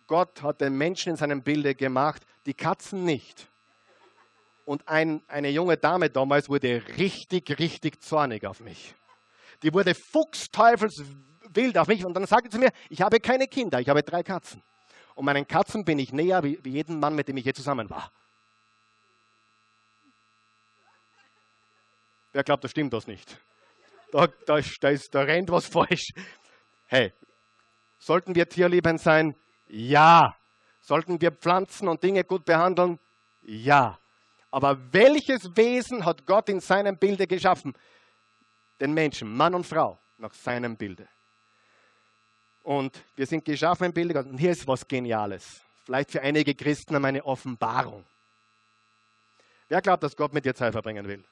[0.06, 3.48] Gott hat den Menschen in seinem Bilde gemacht, die Katzen nicht.
[4.64, 8.94] Und ein, eine junge Dame damals wurde richtig, richtig zornig auf mich.
[9.62, 13.88] Die wurde fuchsteufelswild auf mich und dann sagte sie mir, ich habe keine Kinder, ich
[13.88, 14.62] habe drei Katzen.
[15.14, 17.88] Und meinen Katzen bin ich näher wie, wie jeden Mann, mit dem ich je zusammen
[17.88, 18.10] war.
[22.32, 23.38] Wer glaubt, da stimmt das nicht?
[24.10, 26.08] Da, da, da, ist, da rennt was falsch.
[26.86, 27.12] Hey,
[27.98, 29.36] sollten wir tierliebend sein?
[29.66, 30.36] Ja.
[30.80, 32.98] Sollten wir Pflanzen und Dinge gut behandeln?
[33.42, 33.98] Ja.
[34.50, 37.72] Aber welches Wesen hat Gott in seinem Bilde geschaffen?
[38.80, 41.08] Den Menschen, Mann und Frau, nach seinem Bilde.
[42.64, 44.32] Und wir sind geschaffen im Bilde Gottes.
[44.32, 45.60] Und hier ist was Geniales.
[45.84, 48.04] Vielleicht für einige Christen eine Offenbarung.
[49.68, 51.22] Wer glaubt, dass Gott mit dir Zeit verbringen will?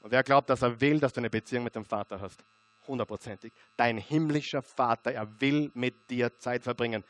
[0.00, 2.44] Und wer glaubt, dass er will, dass du eine Beziehung mit dem Vater hast?
[2.86, 3.54] Hundertprozentig.
[3.78, 7.02] Dein himmlischer Vater, er will mit dir Zeit verbringen.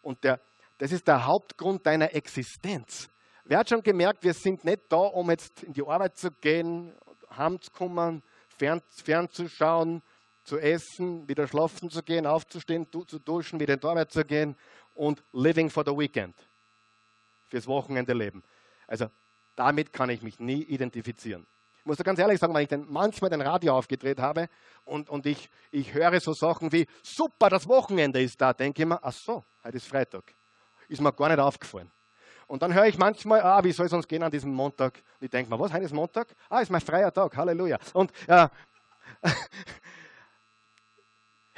[0.00, 0.40] Und der,
[0.78, 3.08] das ist der Hauptgrund deiner Existenz.
[3.42, 6.94] Wer hat schon gemerkt, wir sind nicht da, um jetzt in die Arbeit zu gehen,
[7.36, 8.22] heimzukommen,
[8.56, 10.02] fern, fernzuschauen,
[10.48, 14.56] zu essen, wieder schlafen zu gehen, aufzustehen, zu duschen, wieder in die Arbeit zu gehen
[14.94, 16.34] und living for the weekend.
[17.46, 18.42] Fürs Wochenende leben.
[18.86, 19.06] Also
[19.54, 21.46] damit kann ich mich nie identifizieren.
[21.80, 24.48] Ich muss da ganz ehrlich sagen, wenn ich dann manchmal den Radio aufgedreht habe
[24.84, 28.88] und, und ich, ich höre so Sachen wie, super, das Wochenende ist da, denke ich
[28.88, 30.34] mir, ach so, heute ist Freitag.
[30.88, 31.90] Ist mir gar nicht aufgefallen.
[32.46, 35.02] Und dann höre ich manchmal, ah, wie soll es uns gehen an diesem Montag?
[35.20, 36.34] Und ich denke mir, was, heute ist Montag?
[36.48, 37.78] Ah, ist mein freier Tag, Halleluja.
[37.92, 38.48] Und äh,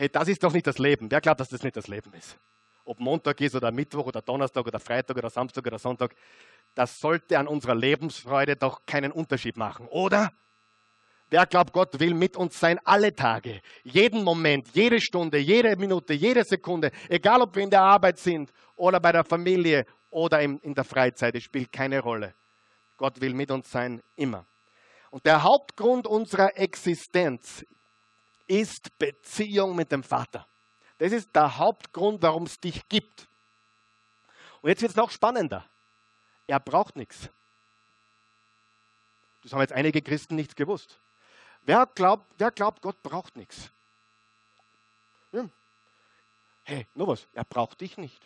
[0.00, 1.10] hey, das ist doch nicht das Leben.
[1.10, 2.38] Wer glaubt, dass das nicht das Leben ist?
[2.86, 6.14] Ob Montag ist oder Mittwoch oder Donnerstag oder Freitag oder Samstag oder Sonntag,
[6.74, 10.32] das sollte an unserer Lebensfreude doch keinen Unterschied machen, oder?
[11.28, 16.14] Wer glaubt, Gott will mit uns sein alle Tage, jeden Moment, jede Stunde, jede Minute,
[16.14, 20.74] jede Sekunde, egal ob wir in der Arbeit sind oder bei der Familie oder in
[20.74, 22.34] der Freizeit, es spielt keine Rolle.
[22.96, 24.46] Gott will mit uns sein immer.
[25.10, 27.66] Und der Hauptgrund unserer Existenz
[28.50, 30.46] ist Beziehung mit dem Vater.
[30.98, 33.28] Das ist der Hauptgrund, warum es dich gibt.
[34.60, 35.64] Und jetzt wird es noch spannender.
[36.48, 37.30] Er braucht nichts.
[39.42, 40.98] Das haben jetzt einige Christen nicht gewusst.
[41.62, 43.70] Wer glaubt, wer glaubt Gott braucht nichts?
[45.32, 45.48] Ja.
[46.64, 48.20] Hey, nur was, er braucht dich nicht.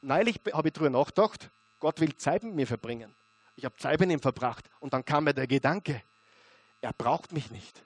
[0.00, 1.50] Neulich habe ich darüber nachgedacht,
[1.80, 3.14] Gott will Zeit mit mir verbringen.
[3.56, 6.02] Ich habe Zeit mit ihm verbracht und dann kam mir der Gedanke,
[6.80, 7.84] er braucht mich nicht.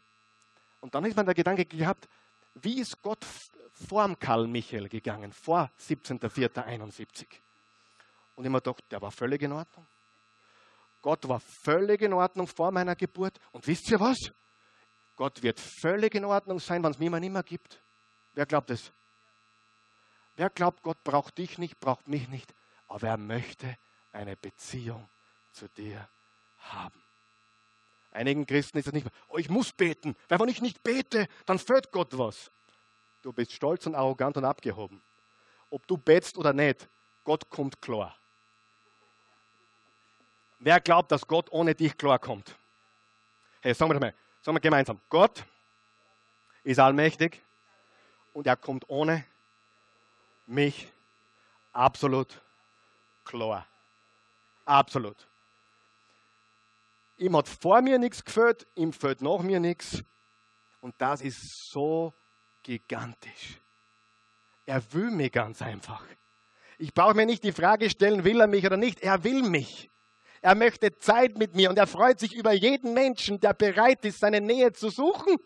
[0.81, 2.09] Und dann ist mir der Gedanke gehabt,
[2.55, 3.25] wie ist Gott
[3.73, 7.27] vor dem Karl Michael gegangen, vor 17.04.71?
[8.37, 9.87] Und ich mir gedacht, der war völlig in Ordnung.
[11.03, 13.39] Gott war völlig in Ordnung vor meiner Geburt.
[13.53, 14.19] Und wisst ihr was?
[15.17, 17.83] Gott wird völlig in Ordnung sein, wenn es mich nicht gibt.
[18.35, 18.93] Wer glaubt es?
[20.37, 22.55] Wer glaubt, Gott braucht dich nicht, braucht mich nicht,
[22.87, 23.77] aber er möchte
[24.13, 25.09] eine Beziehung
[25.51, 26.09] zu dir
[26.59, 27.03] haben.
[28.11, 31.29] Einigen Christen ist es nicht mehr, oh, ich muss beten, weil wenn ich nicht bete,
[31.47, 32.51] dann fällt Gott was.
[33.23, 35.03] Du bist stolz und arrogant und abgehoben.
[35.71, 36.89] Ob du betest oder nicht,
[37.25, 38.17] Gott kommt klar.
[40.59, 42.57] Wer glaubt, dass Gott ohne dich klarkommt?
[43.61, 45.01] Hey, sagen wir das mal, sagen wir gemeinsam.
[45.09, 45.45] Gott
[46.65, 47.43] ist allmächtig
[48.33, 49.25] und er kommt ohne
[50.47, 50.91] mich
[51.73, 52.41] absolut
[53.25, 53.67] klar.
[54.65, 55.28] Absolut.
[57.19, 60.03] Ihm hat vor mir nichts gefällt, ihm fällt nach mir nichts.
[60.81, 62.15] Und das ist so
[62.63, 63.61] gigantisch.
[64.65, 66.05] Er will mich ganz einfach.
[66.79, 69.01] Ich brauche mir nicht die Frage stellen, will er mich oder nicht.
[69.01, 69.91] Er will mich.
[70.41, 74.21] Er möchte Zeit mit mir und er freut sich über jeden Menschen, der bereit ist,
[74.21, 75.37] seine Nähe zu suchen.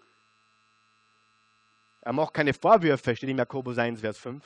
[2.03, 4.45] Er macht keine Vorwürfe, steht in Jakobus 1, Vers 5.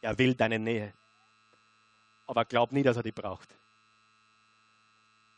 [0.00, 0.94] Er will deine Nähe.
[2.26, 3.50] Aber glaub nie, dass er die braucht.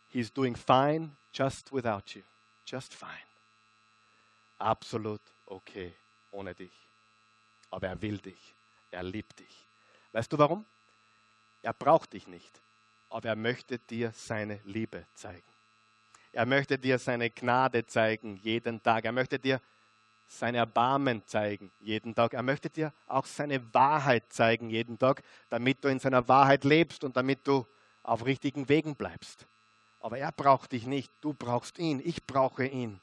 [0.09, 2.23] He's doing fine just without you.
[2.67, 3.11] Just fine.
[4.59, 5.95] Absolut okay
[6.31, 6.89] ohne dich.
[7.71, 8.55] Aber er will dich.
[8.91, 9.69] Er liebt dich.
[10.13, 10.65] Weißt du warum?
[11.63, 12.61] Er braucht dich nicht
[13.11, 15.43] aber er möchte dir seine Liebe zeigen.
[16.33, 19.05] Er möchte dir seine Gnade zeigen jeden Tag.
[19.05, 19.61] Er möchte dir
[20.27, 22.35] sein Erbarmen zeigen jeden Tag.
[22.35, 27.03] Er möchte dir auch seine Wahrheit zeigen jeden Tag, damit du in seiner Wahrheit lebst
[27.03, 27.67] und damit du
[28.03, 29.47] auf richtigen Wegen bleibst.
[30.01, 33.01] Aber er braucht dich nicht, du brauchst ihn, ich brauche ihn.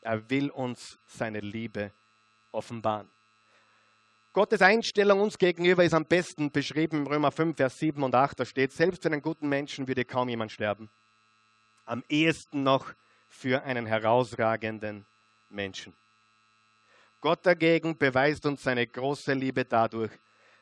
[0.00, 1.92] Er will uns seine Liebe
[2.52, 3.08] offenbaren.
[4.32, 8.38] Gottes Einstellung uns gegenüber ist am besten beschrieben im Römer 5, Vers 7 und 8.
[8.38, 10.88] Da steht, selbst für einen guten Menschen würde kaum jemand sterben.
[11.84, 12.92] Am ehesten noch
[13.28, 15.04] für einen herausragenden
[15.48, 15.94] Menschen.
[17.20, 20.12] Gott dagegen beweist uns seine große Liebe dadurch,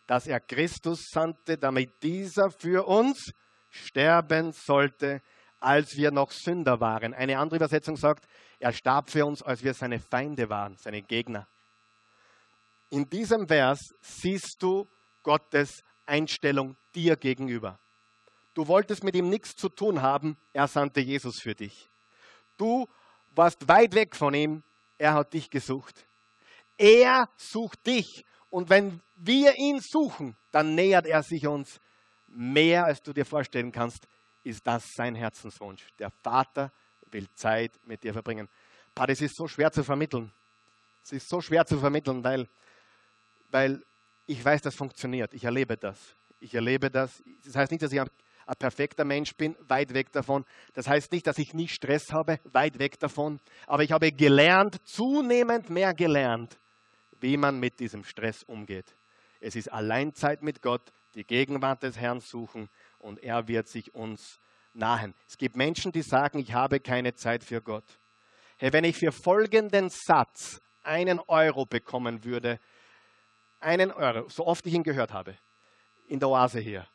[0.07, 3.33] dass er Christus sandte, damit dieser für uns
[3.69, 5.21] sterben sollte,
[5.61, 7.15] als wir noch Sünder waren.
[7.15, 8.27] Eine andere Übersetzung sagt,
[8.59, 11.47] er starb für uns, als wir seine Feinde waren, seine Gegner.
[12.91, 14.89] In diesem Vers siehst du
[15.23, 17.79] Gottes Einstellung dir gegenüber.
[18.55, 21.91] Du wolltest mit ihm nichts zu tun haben, er sandte Jesus für dich.
[22.57, 22.89] Du
[23.35, 24.63] warst weit weg von ihm,
[24.97, 26.07] er hat dich gesucht.
[26.77, 31.81] Er sucht dich und wenn wir ihn suchen, dann nähert er sich uns
[32.27, 34.09] mehr, als du dir vorstellen kannst,
[34.43, 35.87] ist das sein Herzenswunsch.
[35.99, 36.73] Der Vater
[37.11, 38.49] will Zeit mit dir verbringen.
[38.95, 40.33] Pa, das ist so schwer zu vermitteln.
[41.03, 42.49] Es ist so schwer zu vermitteln, weil,
[43.51, 43.83] weil
[44.27, 45.33] ich weiß, das funktioniert.
[45.33, 46.17] Ich erlebe das.
[46.41, 47.23] Ich erlebe das.
[47.45, 48.11] Das heißt nicht, dass ich ein,
[48.47, 50.45] ein perfekter Mensch bin, weit weg davon.
[50.75, 53.41] Das heißt nicht, dass ich nie Stress habe, weit weg davon.
[53.67, 56.59] Aber ich habe gelernt, zunehmend mehr gelernt,
[57.21, 58.95] wie man mit diesem Stress umgeht.
[59.41, 62.69] Es ist Alleinzeit mit Gott, die Gegenwart des Herrn suchen
[62.99, 64.41] und er wird sich uns
[64.73, 65.15] nahen.
[65.27, 67.85] Es gibt Menschen, die sagen, ich habe keine Zeit für Gott.
[68.57, 72.59] Hey, wenn ich für folgenden Satz einen Euro bekommen würde,
[73.61, 75.37] einen Euro, so oft ich ihn gehört habe,
[76.07, 76.87] in der Oase hier.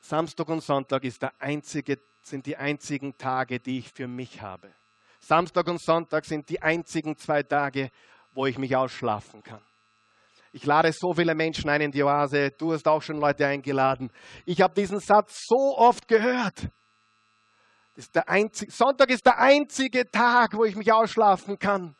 [0.00, 4.72] Samstag und Sonntag ist der einzige, sind die einzigen Tage, die ich für mich habe.
[5.20, 7.90] Samstag und Sonntag sind die einzigen zwei Tage,
[8.32, 9.62] wo ich mich ausschlafen kann.
[10.52, 12.50] Ich lade so viele Menschen ein in die Oase.
[12.52, 14.10] Du hast auch schon Leute eingeladen.
[14.46, 16.68] Ich habe diesen Satz so oft gehört.
[17.94, 21.96] Ist einzige, Sonntag ist der einzige Tag, wo ich mich ausschlafen kann.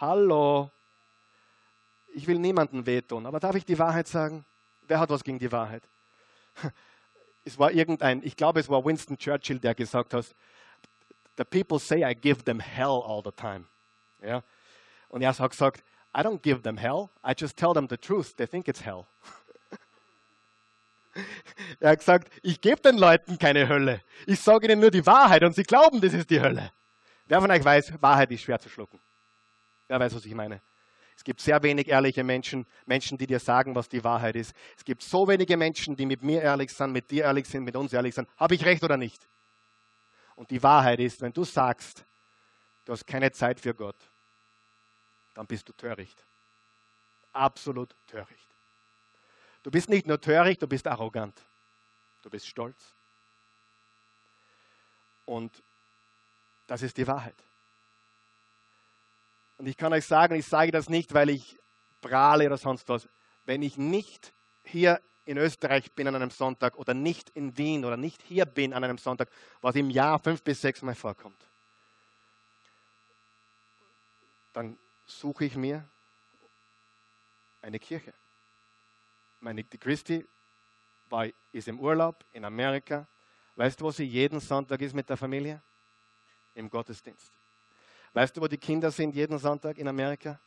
[0.00, 0.70] Hallo.
[2.14, 4.44] Ich will niemanden wehtun, aber darf ich die Wahrheit sagen?
[4.82, 5.82] Wer hat was gegen die Wahrheit?
[7.42, 10.26] Es war irgendein, ich glaube, es war Winston Churchill, der gesagt hat,
[11.38, 13.64] the people say I give them hell all the time.
[14.22, 14.42] Ja?
[15.08, 15.82] Und er hat gesagt,
[16.14, 19.06] I don't give them hell, I just tell them the truth, they think it's hell.
[21.80, 24.00] Er hat gesagt, ich gebe den Leuten keine Hölle.
[24.26, 26.72] Ich sage ihnen nur die Wahrheit und sie glauben, das ist die Hölle.
[27.26, 29.00] Wer von euch weiß, Wahrheit ist schwer zu schlucken.
[29.88, 30.60] Wer weiß, was ich meine?
[31.16, 34.54] Es gibt sehr wenig ehrliche Menschen, Menschen, die dir sagen, was die Wahrheit ist.
[34.76, 37.76] Es gibt so wenige Menschen, die mit mir ehrlich sind, mit dir ehrlich sind, mit
[37.76, 38.28] uns ehrlich sind.
[38.36, 39.28] Habe ich recht oder nicht?
[40.34, 42.06] Und die Wahrheit ist, wenn du sagst,
[42.86, 43.96] du hast keine Zeit für Gott,
[45.34, 46.24] dann bist du töricht.
[47.32, 48.48] Absolut töricht.
[49.62, 51.40] Du bist nicht nur töricht, du bist arrogant.
[52.22, 52.94] Du bist stolz.
[55.26, 55.62] Und
[56.66, 57.36] das ist die Wahrheit.
[59.58, 61.58] Und ich kann euch sagen, ich sage das nicht, weil ich
[62.00, 63.08] prahle oder sonst was.
[63.44, 64.32] Wenn ich nicht
[64.64, 68.72] hier in Österreich bin an einem Sonntag oder nicht in Wien oder nicht hier bin
[68.72, 69.28] an einem Sonntag,
[69.60, 71.36] was im Jahr fünf bis sechs Mal vorkommt,
[74.52, 74.78] dann
[75.10, 75.84] suche ich mir
[77.62, 78.12] eine Kirche
[79.40, 80.26] meine, Christi
[81.08, 83.06] war, ist im Urlaub in Amerika.
[83.56, 85.60] Weißt du, wo sie jeden Sonntag ist mit der Familie?
[86.54, 87.32] Im Gottesdienst.
[88.12, 90.38] Weißt du, wo die Kinder sind jeden Sonntag in Amerika?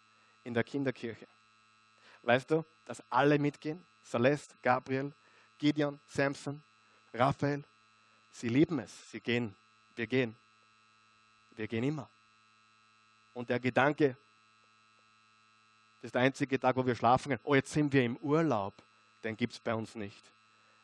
[0.44, 1.28] In der Kinderkirche.
[2.22, 3.86] Weißt du, dass alle mitgehen?
[4.04, 5.14] Celeste, Gabriel,
[5.58, 6.62] Gideon, Samson,
[7.14, 7.64] Raphael.
[8.32, 9.12] Sie lieben es.
[9.12, 9.56] Sie gehen.
[9.96, 10.36] Wir gehen.
[11.52, 12.10] Wir gehen immer.
[13.34, 14.18] Und der Gedanke,
[16.04, 17.40] das ist der einzige Tag, wo wir schlafen können.
[17.46, 18.74] Oh, jetzt sind wir im Urlaub.
[19.24, 20.22] Den gibt es bei uns nicht.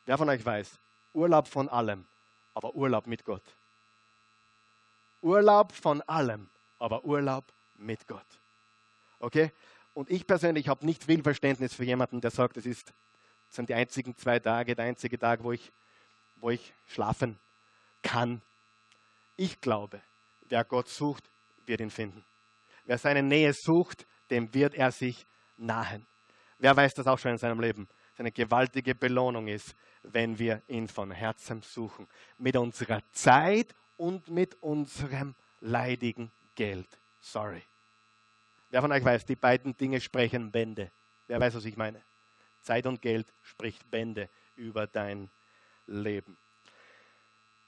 [0.06, 0.80] Wer von euch weiß,
[1.14, 2.06] Urlaub von allem,
[2.54, 3.44] aber Urlaub mit Gott.
[5.22, 6.48] Urlaub von allem,
[6.80, 7.44] aber Urlaub
[7.76, 8.26] mit Gott.
[9.20, 9.52] Okay?
[9.94, 12.94] Und ich persönlich habe nicht viel Verständnis für jemanden, der sagt, es ist,
[13.50, 15.70] sind die einzigen zwei Tage, der einzige Tag, wo ich,
[16.38, 17.38] wo ich schlafen
[18.04, 18.42] kann.
[19.36, 20.00] Ich glaube,
[20.48, 21.26] wer Gott sucht,
[21.66, 22.24] wird ihn finden.
[22.86, 25.26] Wer seine Nähe sucht, dem wird er sich
[25.58, 26.06] nahen.
[26.58, 27.88] Wer weiß das auch schon in seinem Leben?
[28.18, 32.08] Eine gewaltige Belohnung ist, wenn wir ihn von Herzen suchen.
[32.38, 37.00] Mit unserer Zeit und mit unserem leidigen Geld.
[37.20, 37.64] Sorry.
[38.70, 40.92] Wer von euch weiß, die beiden Dinge sprechen Bände.
[41.28, 42.02] Wer weiß, was ich meine?
[42.62, 45.30] Zeit und Geld spricht Bände über dein
[45.88, 46.38] Leben.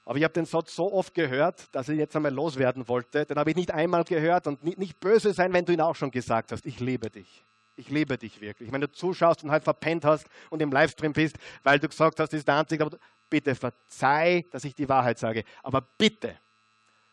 [0.04, 3.24] Aber ich habe den Satz so oft gehört, dass ich jetzt einmal loswerden wollte.
[3.24, 5.94] Den habe ich nicht einmal gehört und nicht, nicht böse sein, wenn du ihn auch
[5.94, 6.66] schon gesagt hast.
[6.66, 7.44] Ich liebe dich.
[7.76, 8.72] Ich liebe dich wirklich.
[8.72, 12.32] Wenn du zuschaust und halt verpennt hast und im Livestream bist, weil du gesagt hast,
[12.32, 12.98] das ist der einzige, aber
[13.30, 15.44] bitte verzeih, dass ich die Wahrheit sage.
[15.62, 16.36] Aber bitte,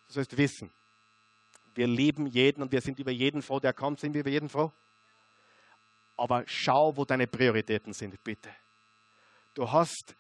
[0.08, 0.72] du sollst wissen,
[1.76, 4.50] wir lieben jeden und wir sind über jeden froh, der kommt, sind wir über jeden
[4.50, 4.72] froh.
[6.18, 8.50] Aber schau, wo deine Prioritäten sind, bitte.
[9.54, 10.16] Du hast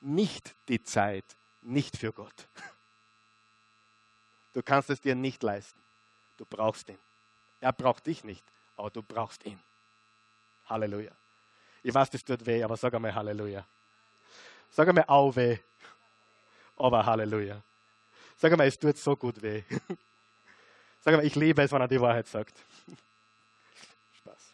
[0.00, 1.24] nicht die Zeit,
[1.62, 2.48] nicht für Gott.
[4.52, 5.80] Du kannst es dir nicht leisten.
[6.36, 6.98] Du brauchst ihn.
[7.60, 8.44] Er braucht dich nicht,
[8.76, 9.60] aber du brauchst ihn.
[10.68, 11.12] Halleluja.
[11.82, 13.64] Ich weiß, das tut weh, aber sag einmal Halleluja.
[14.70, 15.58] Sag einmal au weh,
[16.76, 17.60] aber Halleluja.
[18.36, 19.62] Sag einmal, es tut so gut weh.
[21.02, 22.58] Sag einmal, ich liebe es, wenn er die Wahrheit sagt.
[24.18, 24.52] Spaß.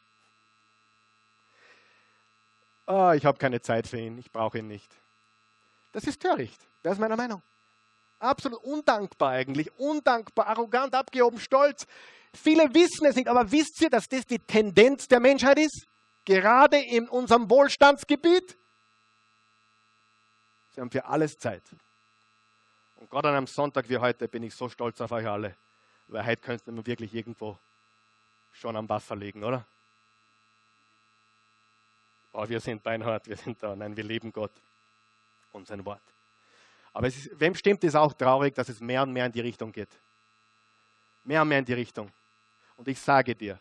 [2.86, 4.92] Oh, ich habe keine Zeit für ihn, ich brauche ihn nicht.
[5.96, 6.60] Das ist töricht.
[6.82, 7.40] Das ist meiner Meinung.
[8.18, 9.72] Absolut undankbar eigentlich.
[9.78, 11.86] Undankbar, arrogant, abgehoben, stolz.
[12.34, 15.86] Viele wissen es nicht, aber wisst ihr, dass das die Tendenz der Menschheit ist?
[16.26, 18.58] Gerade in unserem Wohlstandsgebiet?
[20.74, 21.62] Sie haben für alles Zeit.
[22.96, 25.56] Und gerade an einem Sonntag wie heute bin ich so stolz auf euch alle,
[26.08, 27.58] weil heute könnten wir wirklich irgendwo
[28.52, 29.64] schon am Wasser liegen, oder?
[32.34, 33.74] Oh, wir sind beinhart, wir sind da.
[33.74, 34.52] Nein, wir lieben Gott
[35.56, 36.02] und sein Wort.
[36.92, 39.72] Aber ist, wem stimmt es auch traurig, dass es mehr und mehr in die Richtung
[39.72, 39.90] geht?
[41.24, 42.10] Mehr und mehr in die Richtung.
[42.76, 43.58] Und ich sage dir,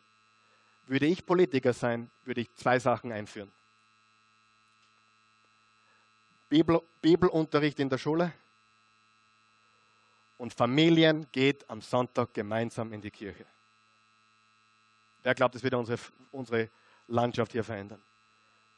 [0.85, 3.51] würde ich Politiker sein, würde ich zwei Sachen einführen.
[6.47, 8.31] Bibel, Bibelunterricht in der Schule
[10.37, 13.45] und Familien geht am Sonntag gemeinsam in die Kirche.
[15.23, 15.99] Wer glaubt, das wird unsere,
[16.31, 16.69] unsere
[17.07, 18.01] Landschaft hier verändern?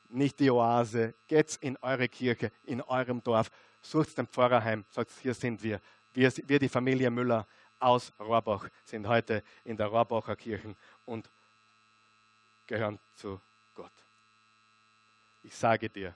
[0.10, 1.14] Nicht die Oase.
[1.28, 3.52] Geht in eure Kirche, in eurem Dorf.
[3.82, 4.86] Sucht den Pfarrer heim.
[4.90, 5.80] Sagt, hier sind wir.
[6.14, 6.32] wir.
[6.46, 7.46] Wir, die Familie Müller
[7.80, 11.30] aus Rohrbach, sind heute in der Rohrbacher Kirche und
[12.66, 13.40] gehören zu
[13.76, 13.92] Gott.
[15.44, 16.16] Ich sage dir,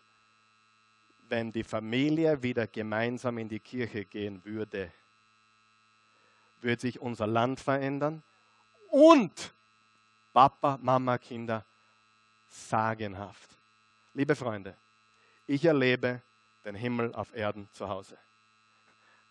[1.30, 4.92] wenn die Familie wieder gemeinsam in die Kirche gehen würde,
[6.62, 8.22] würde sich unser Land verändern
[8.90, 9.54] und
[10.34, 11.66] Papa, Mama, Kinder
[12.50, 13.50] sagenhaft.
[14.14, 14.78] Liebe Freunde,
[15.48, 16.22] ich erlebe
[16.66, 18.18] den Himmel auf Erden zu Hause.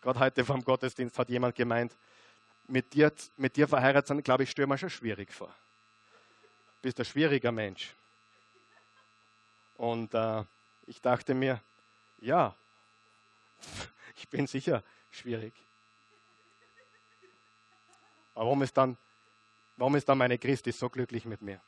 [0.01, 1.97] Gerade heute vom Gottesdienst hat jemand gemeint,
[2.67, 5.55] mit dir, mit dir verheiratet sein, glaube ich, stelle mir schon schwierig vor
[6.81, 7.95] bist ein schwieriger Mensch.
[9.75, 10.45] Und äh,
[10.87, 11.63] ich dachte mir,
[12.19, 12.55] ja,
[14.17, 15.55] ich bin sicher schwierig.
[18.35, 18.97] Warum ist dann,
[19.77, 21.61] warum ist dann meine Christi so glücklich mit mir?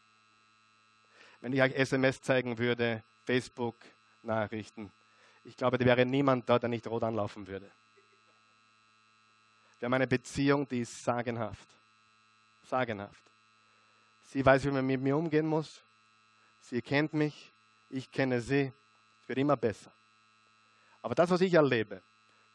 [1.42, 4.92] Wenn ich euch SMS zeigen würde, Facebook-Nachrichten,
[5.42, 7.68] ich glaube, da wäre niemand da, der nicht rot anlaufen würde.
[9.78, 11.68] Wir haben eine Beziehung, die ist sagenhaft.
[12.62, 13.24] Sagenhaft.
[14.22, 15.82] Sie weiß, wie man mit mir umgehen muss.
[16.60, 17.52] Sie kennt mich.
[17.90, 18.72] Ich kenne sie.
[19.20, 19.92] Es wird immer besser.
[21.02, 22.02] Aber das, was ich erlebe,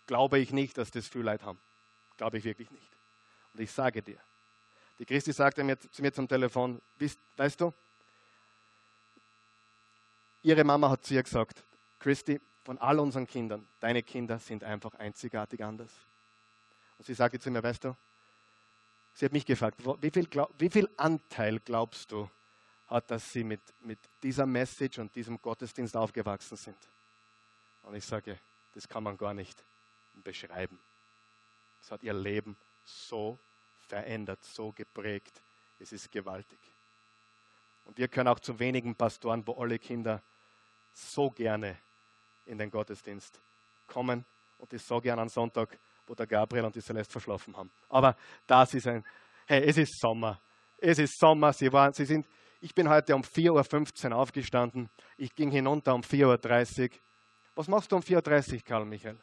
[0.06, 1.60] glaube ich nicht, dass das viel Leid haben.
[2.16, 2.98] Glaube ich wirklich nicht.
[3.54, 4.22] Und ich sage dir,
[4.98, 6.82] die Christi sagte mir, zu mir zum Telefon,
[7.36, 7.74] weißt du,
[10.48, 11.64] ihre Mama hat zu ihr gesagt,
[12.00, 15.91] Christi, von all unseren Kindern, deine Kinder sind einfach einzigartig anders.
[16.98, 17.95] Und sie sagte zu mir, weißt du,
[19.18, 20.30] Sie hat mich gefragt, wie viel,
[20.60, 22.30] wie viel Anteil glaubst du,
[22.86, 26.78] hat, dass sie mit, mit dieser Message und diesem Gottesdienst aufgewachsen sind?
[27.82, 28.38] Und ich sage,
[28.76, 29.64] das kann man gar nicht
[30.14, 30.80] beschreiben.
[31.82, 33.39] Es hat ihr Leben so
[33.88, 35.41] verändert, so geprägt.
[35.80, 36.60] Es ist gewaltig.
[37.86, 40.22] Und wir können auch zu wenigen Pastoren, wo alle Kinder
[40.98, 41.78] so gerne
[42.45, 43.39] in den Gottesdienst
[43.88, 44.26] kommen
[44.58, 45.78] und die so gerne am Sonntag
[46.08, 47.70] wo der Gabriel und die Celeste verschlafen haben.
[47.89, 48.16] Aber
[48.48, 49.04] das ist ein,
[49.45, 50.39] hey, es ist Sommer.
[50.78, 51.54] Es ist Sommer.
[51.54, 52.26] Sie, waren, sie sind,
[52.62, 54.89] ich bin heute um 4.15 Uhr aufgestanden.
[55.18, 56.98] Ich ging hinunter um 4.30 Uhr.
[57.56, 59.18] Was machst du um 4.30 Uhr, Karl Michael?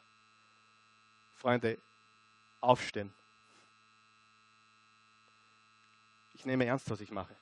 [1.36, 1.78] Freunde,
[2.60, 3.12] aufstehen.
[6.34, 7.34] Ich nehme ernst, was ich mache.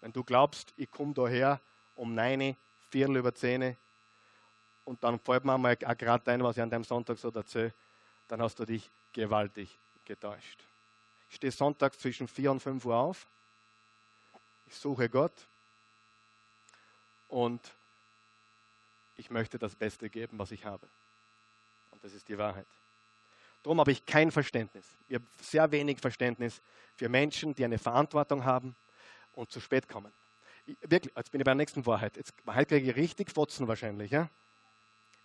[0.00, 1.60] Wenn du glaubst, ich komme daher
[1.96, 2.56] um 9,
[2.90, 3.76] Viertel über 10,
[4.86, 7.74] und dann fällt mir mal gerade ein, was ich an deinem Sonntag so erzähle,
[8.28, 10.62] dann hast du dich gewaltig getäuscht.
[11.28, 13.26] Ich stehe sonntags zwischen 4 und 5 Uhr auf.
[14.66, 15.32] Ich suche Gott
[17.28, 17.60] und
[19.16, 20.86] ich möchte das Beste geben, was ich habe.
[21.90, 22.66] Und das ist die Wahrheit.
[23.64, 24.86] Darum habe ich kein Verständnis.
[25.08, 26.62] Ich habe sehr wenig Verständnis
[26.94, 28.76] für Menschen, die eine Verantwortung haben
[29.32, 30.12] und zu spät kommen.
[30.66, 32.16] Ich, wirklich, jetzt bin ich bei der nächsten Wahrheit.
[32.16, 34.10] Jetzt, heute kriege ich richtig Fotzen wahrscheinlich.
[34.10, 34.28] Ja?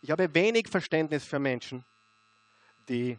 [0.01, 1.83] Ich habe wenig Verständnis für Menschen,
[2.87, 3.17] die.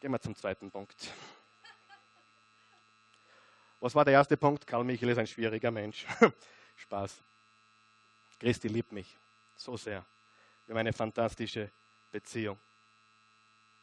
[0.00, 1.12] Gehen wir zum zweiten Punkt.
[3.80, 4.66] Was war der erste Punkt?
[4.66, 6.06] Karl Michael ist ein schwieriger Mensch.
[6.76, 7.22] Spaß.
[8.40, 9.16] Christi liebt mich
[9.56, 10.04] so sehr.
[10.66, 11.70] Wir haben eine fantastische
[12.10, 12.58] Beziehung.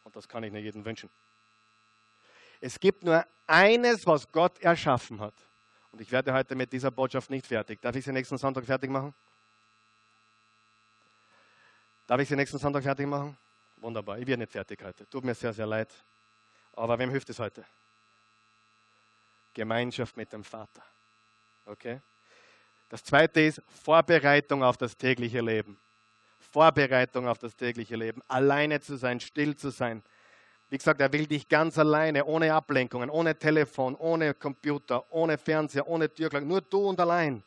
[0.03, 1.09] Und das kann ich nur jedem wünschen.
[2.61, 5.33] Es gibt nur eines, was Gott erschaffen hat.
[5.91, 7.81] Und ich werde heute mit dieser Botschaft nicht fertig.
[7.81, 9.13] Darf ich sie nächsten Sonntag fertig machen?
[12.11, 13.37] Darf ich Sie nächsten Sonntag fertig machen?
[13.77, 14.19] Wunderbar.
[14.19, 15.09] Ich werde nicht fertig heute.
[15.09, 15.87] Tut mir sehr, sehr leid.
[16.73, 17.63] Aber wem hilft es heute?
[19.53, 20.83] Gemeinschaft mit dem Vater.
[21.65, 22.01] Okay?
[22.89, 25.79] Das zweite ist Vorbereitung auf das tägliche Leben.
[26.51, 28.21] Vorbereitung auf das tägliche Leben.
[28.27, 30.03] Alleine zu sein, still zu sein.
[30.71, 35.85] Wie gesagt, er will dich ganz alleine, ohne Ablenkungen, ohne Telefon, ohne Computer, ohne Fernseher,
[35.85, 37.43] ohne Türklang, nur du und allein.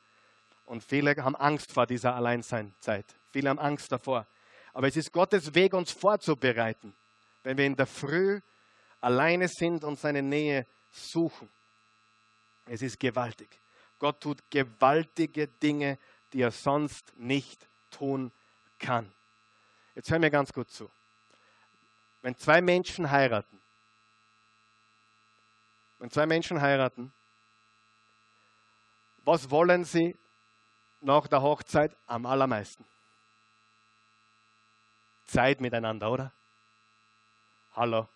[0.67, 3.07] Und viele haben Angst vor dieser Alleinseinzeit.
[3.33, 4.27] Viele haben Angst davor.
[4.75, 6.93] Aber es ist Gottes Weg, uns vorzubereiten,
[7.45, 8.43] wenn wir in der Früh
[9.01, 11.49] alleine sind und seine Nähe suchen.
[12.67, 13.49] Es ist gewaltig.
[13.99, 15.97] Gott tut gewaltige Dinge,
[16.35, 18.33] die er sonst nicht tun
[18.79, 19.11] kann.
[19.95, 20.91] Jetzt hör mir ganz gut zu.
[22.25, 23.61] Wenn zwei Menschen heiraten,
[25.99, 27.13] wenn zwei Menschen heiraten,
[29.19, 30.17] was wollen sie
[31.03, 32.83] nach der Hochzeit am allermeisten?
[35.27, 36.33] Zeit miteinander, oder?
[37.75, 38.09] Hallo.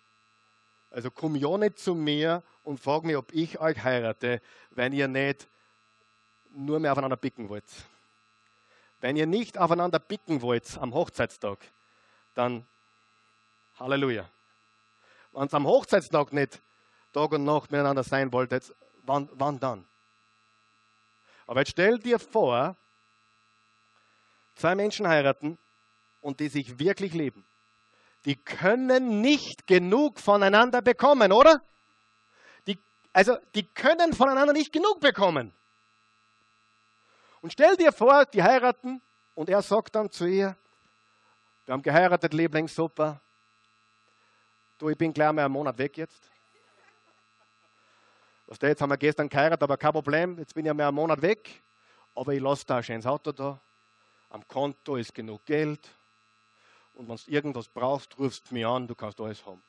[0.89, 4.41] Also komm ja nicht zu mir und frag mich, ob ich euch heirate,
[4.71, 5.47] wenn ihr nicht
[6.49, 7.69] nur mehr aufeinander picken wollt.
[9.01, 11.59] Wenn ihr nicht aufeinander picken wollt am Hochzeitstag,
[12.33, 12.65] dann
[13.79, 14.29] Halleluja.
[15.31, 16.61] Wenn ihr am Hochzeitstag nicht
[17.13, 19.85] Tag und Nacht miteinander sein wolltet, wann, wann dann?
[21.47, 22.75] Aber jetzt stell dir vor,
[24.55, 25.57] zwei Menschen heiraten
[26.21, 27.45] und die sich wirklich lieben.
[28.25, 31.61] Die können nicht genug voneinander bekommen, oder?
[32.67, 32.77] Die,
[33.13, 35.53] also, die können voneinander nicht genug bekommen.
[37.41, 39.01] Und stell dir vor, die heiraten
[39.35, 40.57] und er sagt dann zu ihr,
[41.65, 43.21] wir haben geheiratet, Liebling, super.
[44.79, 46.31] Du, ich bin gleich mal einen Monat weg jetzt.
[48.47, 50.95] Was der, jetzt haben wir gestern geheiratet, aber kein Problem, jetzt bin ich mehr einen
[50.95, 51.61] Monat weg.
[52.15, 53.59] Aber ich lasse da ein schönes Auto da.
[54.29, 55.85] Am Konto ist genug Geld.
[56.93, 59.61] Und wenn du irgendwas brauchst, rufst du mich an, du kannst alles haben.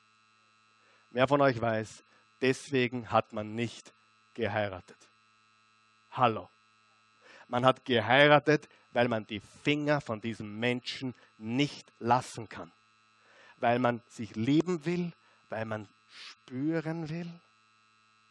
[1.11, 2.05] Wer von euch weiß,
[2.41, 3.93] deswegen hat man nicht
[4.35, 4.97] geheiratet.
[6.13, 6.49] Hallo.
[7.49, 12.71] Man hat geheiratet, weil man die Finger von diesem Menschen nicht lassen kann.
[13.61, 15.13] Weil man sich lieben will,
[15.49, 17.31] weil man spüren will.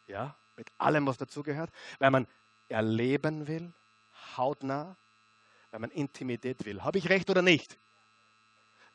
[0.06, 1.70] Ja, mit allem, was dazugehört.
[1.98, 2.26] Weil man
[2.68, 3.72] erleben will,
[4.36, 4.96] hautnah.
[5.70, 6.82] Weil man Intimität will.
[6.82, 7.78] Habe ich recht oder nicht?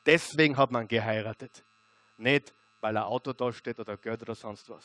[0.06, 1.64] Deswegen hat man geheiratet.
[2.18, 4.84] Nicht, weil ein Auto da steht oder Geld oder sonst was.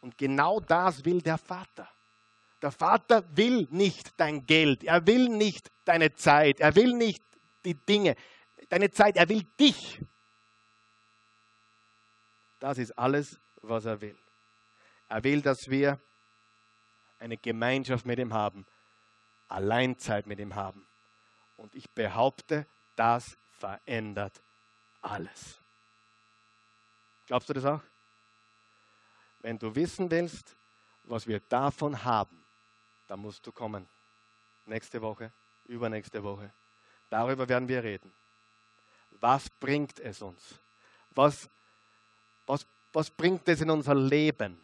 [0.00, 1.88] Und genau das will der Vater.
[2.62, 7.22] Der Vater will nicht dein Geld, er will nicht deine Zeit, er will nicht
[7.64, 8.16] die Dinge,
[8.70, 10.00] deine Zeit, er will dich.
[12.64, 14.16] Das ist alles, was er will.
[15.10, 16.00] Er will, dass wir
[17.18, 18.64] eine Gemeinschaft mit ihm haben,
[19.48, 20.86] Alleinzeit mit ihm haben.
[21.58, 24.40] Und ich behaupte, das verändert
[25.02, 25.60] alles.
[27.26, 27.82] Glaubst du das auch?
[29.40, 30.56] Wenn du wissen willst,
[31.02, 32.46] was wir davon haben,
[33.08, 33.86] dann musst du kommen.
[34.64, 35.30] Nächste Woche,
[35.66, 36.50] übernächste Woche.
[37.10, 38.10] Darüber werden wir reden.
[39.10, 40.58] Was bringt es uns?
[41.10, 41.50] Was,
[42.46, 44.58] was, was bringt es in unser Leben,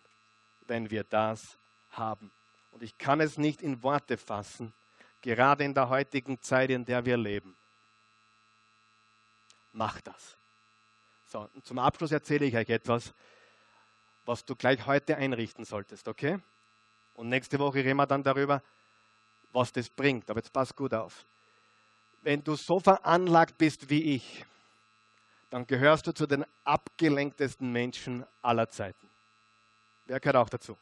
[0.66, 1.57] wenn wir das
[1.91, 2.31] haben?
[2.72, 4.72] Und ich kann es nicht in Worte fassen,
[5.20, 7.57] gerade in der heutigen Zeit, in der wir leben.
[9.72, 10.37] Mach das.
[11.26, 13.12] So, und zum Abschluss erzähle ich euch etwas,
[14.26, 16.39] was du gleich heute einrichten solltest, okay?
[17.14, 18.62] Und nächste Woche reden wir dann darüber,
[19.53, 20.31] was das bringt.
[20.31, 21.24] Aber jetzt pass gut auf.
[22.22, 24.45] Wenn du so veranlagt bist wie ich,
[25.51, 29.09] dann gehörst du zu den abgelenktesten Menschen aller Zeiten.
[30.07, 30.76] Wer gehört auch dazu?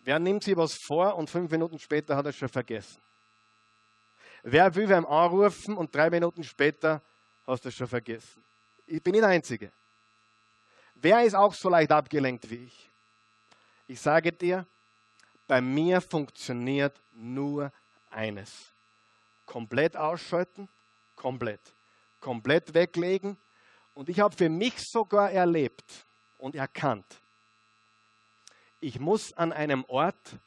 [0.00, 3.00] Wer nimmt sich was vor und fünf Minuten später hat er es schon vergessen?
[4.42, 7.02] Wer will wem anrufen und drei Minuten später
[7.46, 8.42] hast du es schon vergessen?
[8.86, 9.70] Ich bin nicht der Einzige.
[10.94, 12.90] Wer ist auch so leicht abgelenkt wie ich?
[13.86, 14.66] Ich sage dir,
[15.46, 17.70] bei mir funktioniert nur
[18.10, 18.72] eines.
[19.44, 20.68] Komplett ausschalten,
[21.16, 21.60] komplett.
[22.20, 23.36] Komplett weglegen.
[23.94, 26.06] Und ich habe für mich sogar erlebt
[26.38, 27.06] und erkannt,
[28.80, 30.38] ich muss an einem Ort,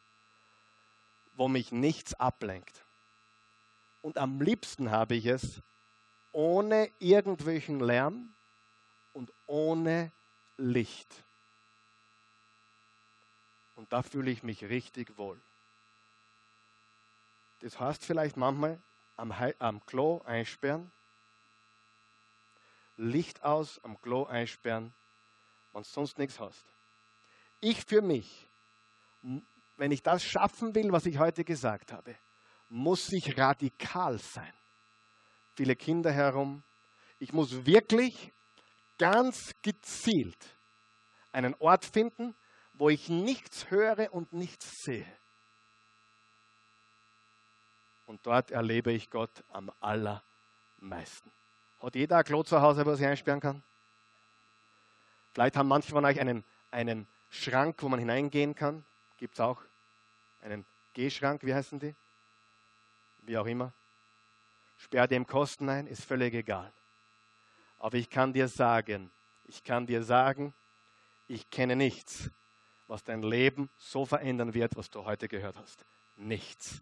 [1.36, 2.84] wo mich nichts ablenkt.
[4.02, 5.62] Und am liebsten habe ich es
[6.32, 8.34] ohne irgendwelchen Lärm
[9.14, 10.12] und ohne
[10.58, 11.08] Licht.
[13.76, 15.40] Und da fühle ich mich richtig wohl.
[17.62, 18.80] Das heißt vielleicht manchmal
[19.16, 20.92] am, am Klo einsperren,
[22.98, 24.94] Licht aus, am Klo einsperren,
[25.72, 26.66] wenn du sonst nichts hast.
[27.60, 28.48] Ich für mich,
[29.78, 32.16] wenn ich das schaffen will, was ich heute gesagt habe,
[32.70, 34.54] muss ich radikal sein.
[35.56, 36.64] Viele Kinder herum.
[37.20, 38.32] Ich muss wirklich
[38.98, 40.58] ganz gezielt
[41.32, 42.36] einen Ort finden,
[42.74, 45.06] wo ich nichts höre und nichts sehe.
[48.06, 51.32] Und dort erlebe ich Gott am allermeisten.
[51.84, 53.62] Hat jeder ein Klo zu Hause, wo er sich einsperren kann?
[55.34, 58.86] Vielleicht haben manche von euch einen, einen Schrank, wo man hineingehen kann.
[59.18, 59.62] Gibt es auch
[60.42, 61.94] einen Gehschrank, wie heißen die?
[63.24, 63.74] Wie auch immer.
[64.78, 66.72] Sperr dem Kosten ein, ist völlig egal.
[67.80, 69.12] Aber ich kann dir sagen,
[69.46, 70.54] ich kann dir sagen,
[71.28, 72.30] ich kenne nichts,
[72.88, 75.86] was dein Leben so verändern wird, was du heute gehört hast.
[76.16, 76.82] Nichts.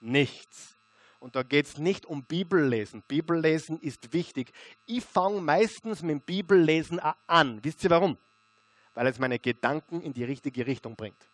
[0.00, 0.79] nichts.
[1.20, 3.02] Und da geht es nicht um Bibellesen.
[3.06, 4.52] Bibellesen ist wichtig.
[4.86, 7.62] Ich fange meistens mit dem Bibellesen an.
[7.62, 8.16] Wisst ihr warum?
[8.94, 11.28] Weil es meine Gedanken in die richtige Richtung bringt.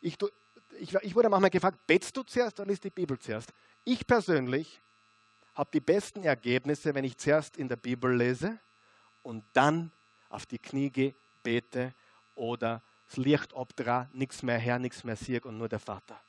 [0.00, 0.16] Ich,
[0.78, 3.52] ich, ich wurde manchmal gefragt, betest du zuerst oder liest die Bibel zuerst?
[3.84, 4.80] Ich persönlich
[5.54, 8.58] habe die besten Ergebnisse, wenn ich zuerst in der Bibel lese
[9.22, 9.92] und dann
[10.30, 11.94] auf die Knie gehe, bete
[12.34, 16.20] oder das Licht obdra, nichts mehr her, nichts mehr sieg und nur der Vater.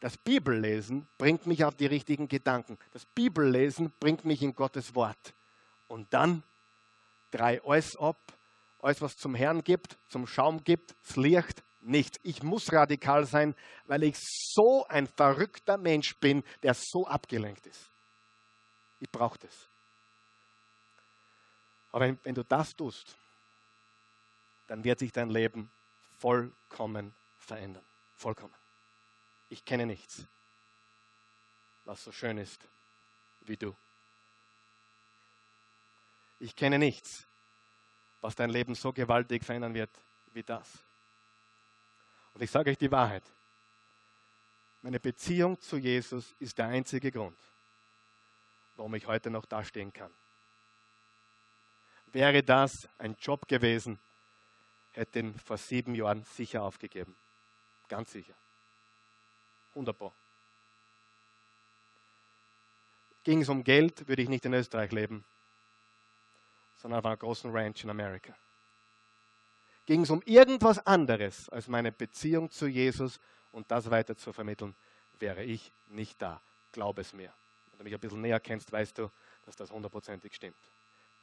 [0.00, 2.78] Das Bibellesen bringt mich auf die richtigen Gedanken.
[2.92, 5.34] Das Bibellesen bringt mich in Gottes Wort.
[5.88, 6.42] Und dann
[7.30, 8.18] drei alles ab,
[8.80, 12.18] alles was zum Herrn gibt, zum Schaum gibt, das Licht, nichts.
[12.22, 13.54] Ich muss radikal sein,
[13.86, 17.90] weil ich so ein verrückter Mensch bin, der so abgelenkt ist.
[19.00, 19.68] Ich brauche das.
[21.92, 23.16] Aber wenn, wenn du das tust,
[24.66, 25.70] dann wird sich dein Leben
[26.18, 27.84] vollkommen verändern.
[28.16, 28.52] Vollkommen.
[29.48, 30.24] Ich kenne nichts,
[31.84, 32.60] was so schön ist
[33.42, 33.74] wie du.
[36.40, 37.26] Ich kenne nichts,
[38.20, 39.90] was dein Leben so gewaltig verändern wird
[40.32, 40.68] wie das.
[42.34, 43.22] Und ich sage euch die Wahrheit.
[44.82, 47.38] Meine Beziehung zu Jesus ist der einzige Grund,
[48.76, 50.12] warum ich heute noch dastehen kann.
[52.12, 53.98] Wäre das ein Job gewesen,
[54.92, 57.16] hätte ihn vor sieben Jahren sicher aufgegeben.
[57.88, 58.34] Ganz sicher.
[59.76, 60.12] Wunderbar.
[63.24, 65.22] Ging es um Geld, würde ich nicht in Österreich leben,
[66.78, 68.34] sondern auf einer großen Ranch in Amerika.
[69.84, 73.20] Ging es um irgendwas anderes als meine Beziehung zu Jesus
[73.52, 74.74] und das weiter zu vermitteln,
[75.18, 76.40] wäre ich nicht da.
[76.72, 77.30] Glaub es mir.
[77.70, 79.10] Wenn du mich ein bisschen näher kennst, weißt du,
[79.44, 80.56] dass das hundertprozentig stimmt.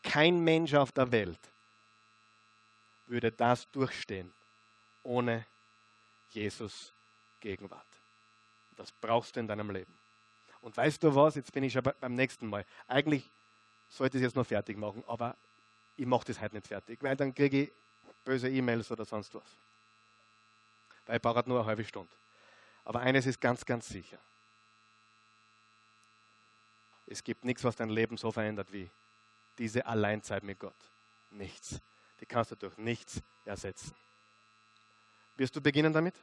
[0.04, 1.40] Kein Mensch auf der Welt
[3.08, 4.32] würde das durchstehen
[5.02, 5.44] ohne
[6.30, 6.94] Jesus
[7.40, 7.93] Gegenwart.
[8.76, 9.94] Das brauchst du in deinem Leben.
[10.62, 11.36] Und weißt du was?
[11.36, 12.66] Jetzt bin ich schon beim nächsten Mal.
[12.88, 13.30] Eigentlich
[13.90, 15.36] sollte ich es jetzt noch fertig machen, aber
[15.98, 17.72] ich mache das heute nicht fertig, weil dann kriege ich
[18.24, 19.58] böse E-Mails oder sonst was.
[21.06, 22.12] Weil ich brauche halt nur eine halbe Stunde.
[22.86, 24.18] Aber eines ist ganz, ganz sicher.
[27.08, 28.90] Es gibt nichts, was dein Leben so verändert wie
[29.58, 30.76] diese Alleinzeit mit Gott.
[31.30, 31.80] Nichts.
[32.20, 33.94] Die kannst du durch nichts ersetzen.
[35.36, 36.16] Wirst du beginnen damit?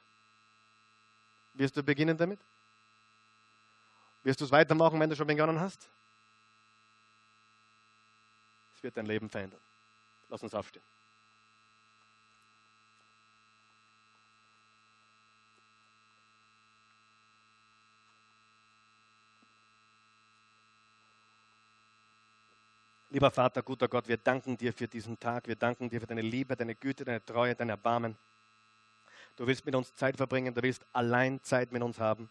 [1.54, 2.40] Wirst du beginnen damit?
[4.22, 5.88] Wirst du es weitermachen, wenn du schon begonnen hast?
[8.74, 9.60] Es wird dein Leben verändern.
[10.28, 10.82] Lass uns aufstehen.
[23.12, 25.48] Lieber Vater, guter Gott, wir danken dir für diesen Tag.
[25.48, 28.16] Wir danken dir für deine Liebe, deine Güte, deine Treue, dein Erbarmen.
[29.40, 32.28] Du willst mit uns Zeit verbringen, du willst allein Zeit mit uns haben.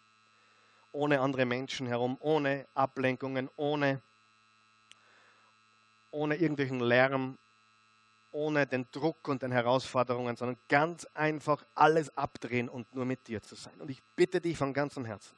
[0.92, 4.00] Ohne andere Menschen herum, ohne Ablenkungen, ohne,
[6.12, 7.40] ohne irgendwelchen Lärm,
[8.30, 13.42] ohne den Druck und den Herausforderungen, sondern ganz einfach alles abdrehen und nur mit dir
[13.42, 13.82] zu sein.
[13.82, 15.36] Und ich bitte dich von ganzem Herzen,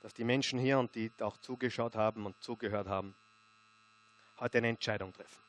[0.00, 3.14] dass die Menschen hier und die auch zugeschaut haben und zugehört haben,
[4.40, 5.40] heute eine Entscheidung treffen.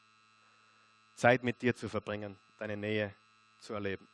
[1.16, 3.16] Zeit mit dir zu verbringen, deine Nähe
[3.58, 4.08] zu erleben.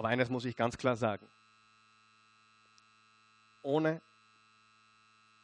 [0.00, 1.28] Aber eines muss ich ganz klar sagen.
[3.60, 4.00] Ohne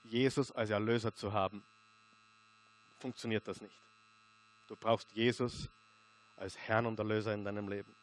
[0.03, 1.63] Jesus als Erlöser zu haben,
[2.99, 3.79] funktioniert das nicht.
[4.67, 5.69] Du brauchst Jesus
[6.39, 7.95] als Herrn und Erlöser in deinem Leben.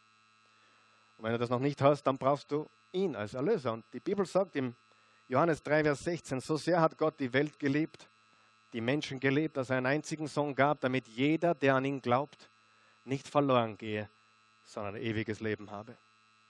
[1.18, 3.74] Und wenn du das noch nicht hast, dann brauchst du ihn als Erlöser.
[3.74, 4.76] Und die Bibel sagt im
[5.28, 8.08] Johannes 3, Vers 16, so sehr hat Gott die Welt geliebt,
[8.74, 12.48] die Menschen gelebt, dass er einen einzigen Sohn gab, damit jeder, der an ihn glaubt,
[13.06, 14.08] nicht verloren gehe,
[14.64, 15.98] sondern ein ewiges Leben habe.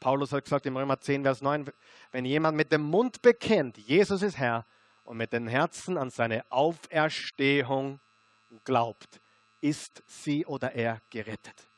[0.04, 1.72] Paulus hat gesagt im Römer 10, Vers 9,
[2.12, 4.66] wenn jemand mit dem Mund bekennt, Jesus ist Herr,
[5.06, 8.02] und mit dem Herzen an seine Auferstehung
[8.66, 9.22] glaubt,
[9.62, 11.70] ist sie oder er gerettet.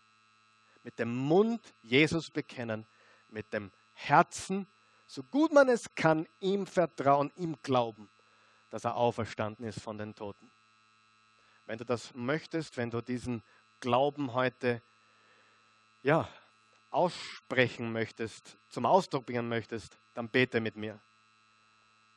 [0.81, 2.87] Mit dem Mund Jesus bekennen,
[3.29, 4.65] mit dem Herzen,
[5.05, 8.09] so gut man es kann, ihm vertrauen, ihm glauben
[8.71, 10.51] dass er auferstanden ist von den Toten.
[11.65, 13.41] Wenn du das möchtest, wenn du diesen
[13.79, 14.81] Glauben heute
[16.01, 16.27] ja,
[16.95, 20.99] aussprechen möchtest, zum Ausdruck bringen möchtest, dann bete mit mir.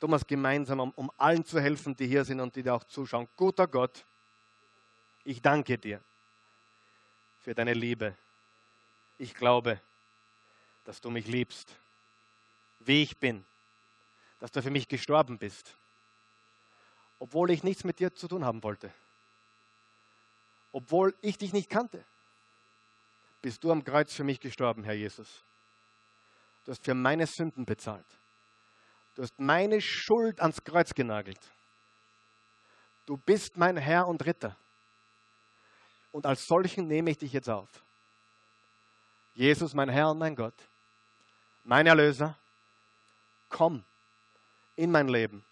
[0.00, 3.28] Es gemeinsam, um, um allen zu helfen, die hier sind und die dir auch zuschauen.
[3.36, 4.04] Guter Gott,
[5.24, 6.00] ich danke dir
[7.40, 8.16] für deine Liebe.
[9.18, 9.80] Ich glaube,
[10.84, 11.74] dass du mich liebst,
[12.78, 13.44] wie ich bin,
[14.38, 15.76] dass du für mich gestorben bist
[17.18, 18.92] obwohl ich nichts mit dir zu tun haben wollte.
[20.72, 22.04] Obwohl ich dich nicht kannte,
[23.40, 25.44] bist du am Kreuz für mich gestorben, Herr Jesus.
[26.64, 28.06] Du hast für meine Sünden bezahlt.
[29.14, 31.40] Du hast meine Schuld ans Kreuz genagelt.
[33.06, 34.56] Du bist mein Herr und Ritter.
[36.12, 37.68] Und als solchen nehme ich dich jetzt auf.
[39.34, 40.54] Jesus, mein Herr und mein Gott,
[41.64, 42.36] mein Erlöser,
[43.48, 43.84] komm
[44.76, 45.44] in mein Leben.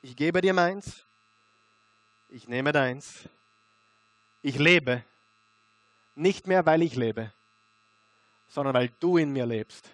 [0.00, 1.06] Ich gebe dir meins,
[2.28, 3.28] ich nehme deins.
[4.42, 5.04] Ich lebe
[6.14, 7.32] nicht mehr, weil ich lebe,
[8.48, 9.88] sondern weil du in mir lebst.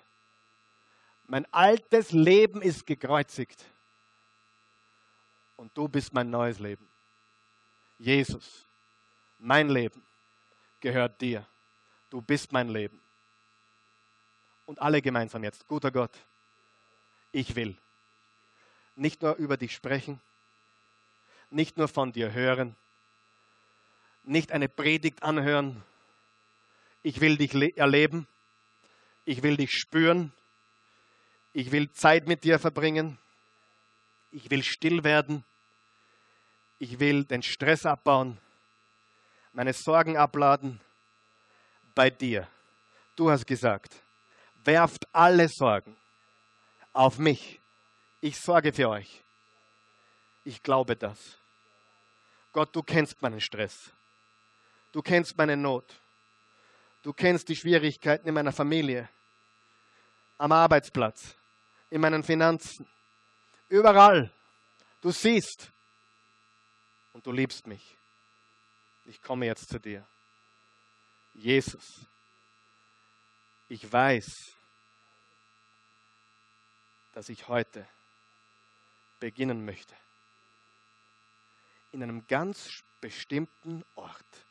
[1.27, 3.65] Mein altes Leben ist gekreuzigt
[5.57, 6.89] und du bist mein neues Leben.
[7.99, 8.65] Jesus,
[9.39, 10.03] mein Leben
[10.81, 11.45] gehört dir.
[12.11, 13.01] Du bist mein Leben.
[14.67, 16.13] Und alle gemeinsam jetzt, guter Gott,
[17.33, 17.77] ich will
[18.99, 20.21] nicht nur über dich sprechen,
[21.51, 22.75] nicht nur von dir hören,
[24.25, 25.83] nicht eine Predigt anhören.
[27.09, 28.27] Ich will dich erleben,
[29.25, 30.31] ich will dich spüren,
[31.55, 33.17] ich will Zeit mit dir verbringen,
[34.31, 35.43] ich will still werden,
[36.79, 38.37] ich will den Stress abbauen,
[39.55, 40.83] meine Sorgen abladen
[41.95, 42.47] bei dir.
[43.17, 43.95] Du hast gesagt,
[44.65, 45.97] werft alle Sorgen
[46.93, 47.59] auf mich.
[48.21, 49.23] Ich sorge für euch.
[50.45, 51.39] Ich glaube das.
[52.53, 53.93] Gott, du kennst meinen Stress.
[54.93, 55.87] Du kennst meine Not.
[57.03, 59.09] Du kennst die Schwierigkeiten in meiner Familie,
[60.37, 61.35] am Arbeitsplatz,
[61.91, 62.87] in meinen Finanzen,
[63.69, 64.31] überall.
[65.01, 65.71] Du siehst
[67.13, 67.97] und du liebst mich.
[69.05, 70.07] Ich komme jetzt zu dir.
[71.35, 72.01] Jesus,
[73.69, 74.27] ich weiß,
[77.13, 77.87] dass ich heute
[79.21, 79.95] beginnen möchte.
[81.93, 84.48] In einem ganz bestimmten Ort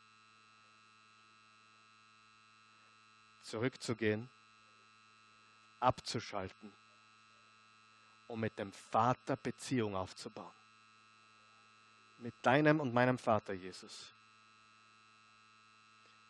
[3.48, 4.28] zurückzugehen,
[5.80, 6.72] abzuschalten,
[8.26, 10.52] um mit dem Vater Beziehung aufzubauen.
[12.18, 14.08] Mit deinem und meinem Vater, Jesus.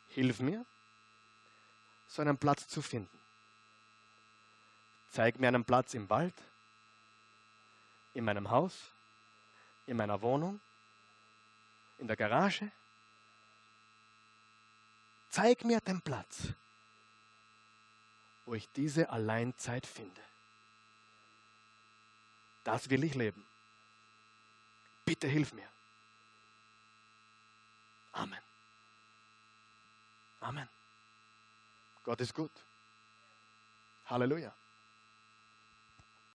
[0.08, 0.64] Hilf mir,
[2.08, 3.18] so einen Platz zu finden.
[5.10, 6.34] Zeig mir einen Platz im Wald,
[8.14, 8.74] in meinem Haus,
[9.86, 10.60] in meiner Wohnung,
[11.98, 12.70] in der Garage.
[15.30, 16.48] Zeig mir den Platz,
[18.48, 20.22] wo ich diese Alleinzeit finde.
[22.64, 23.46] Das will ich leben.
[25.04, 25.68] Bitte hilf mir.
[28.12, 28.40] Amen.
[30.40, 30.66] Amen.
[32.04, 32.50] Gott ist gut.
[34.06, 34.54] Halleluja.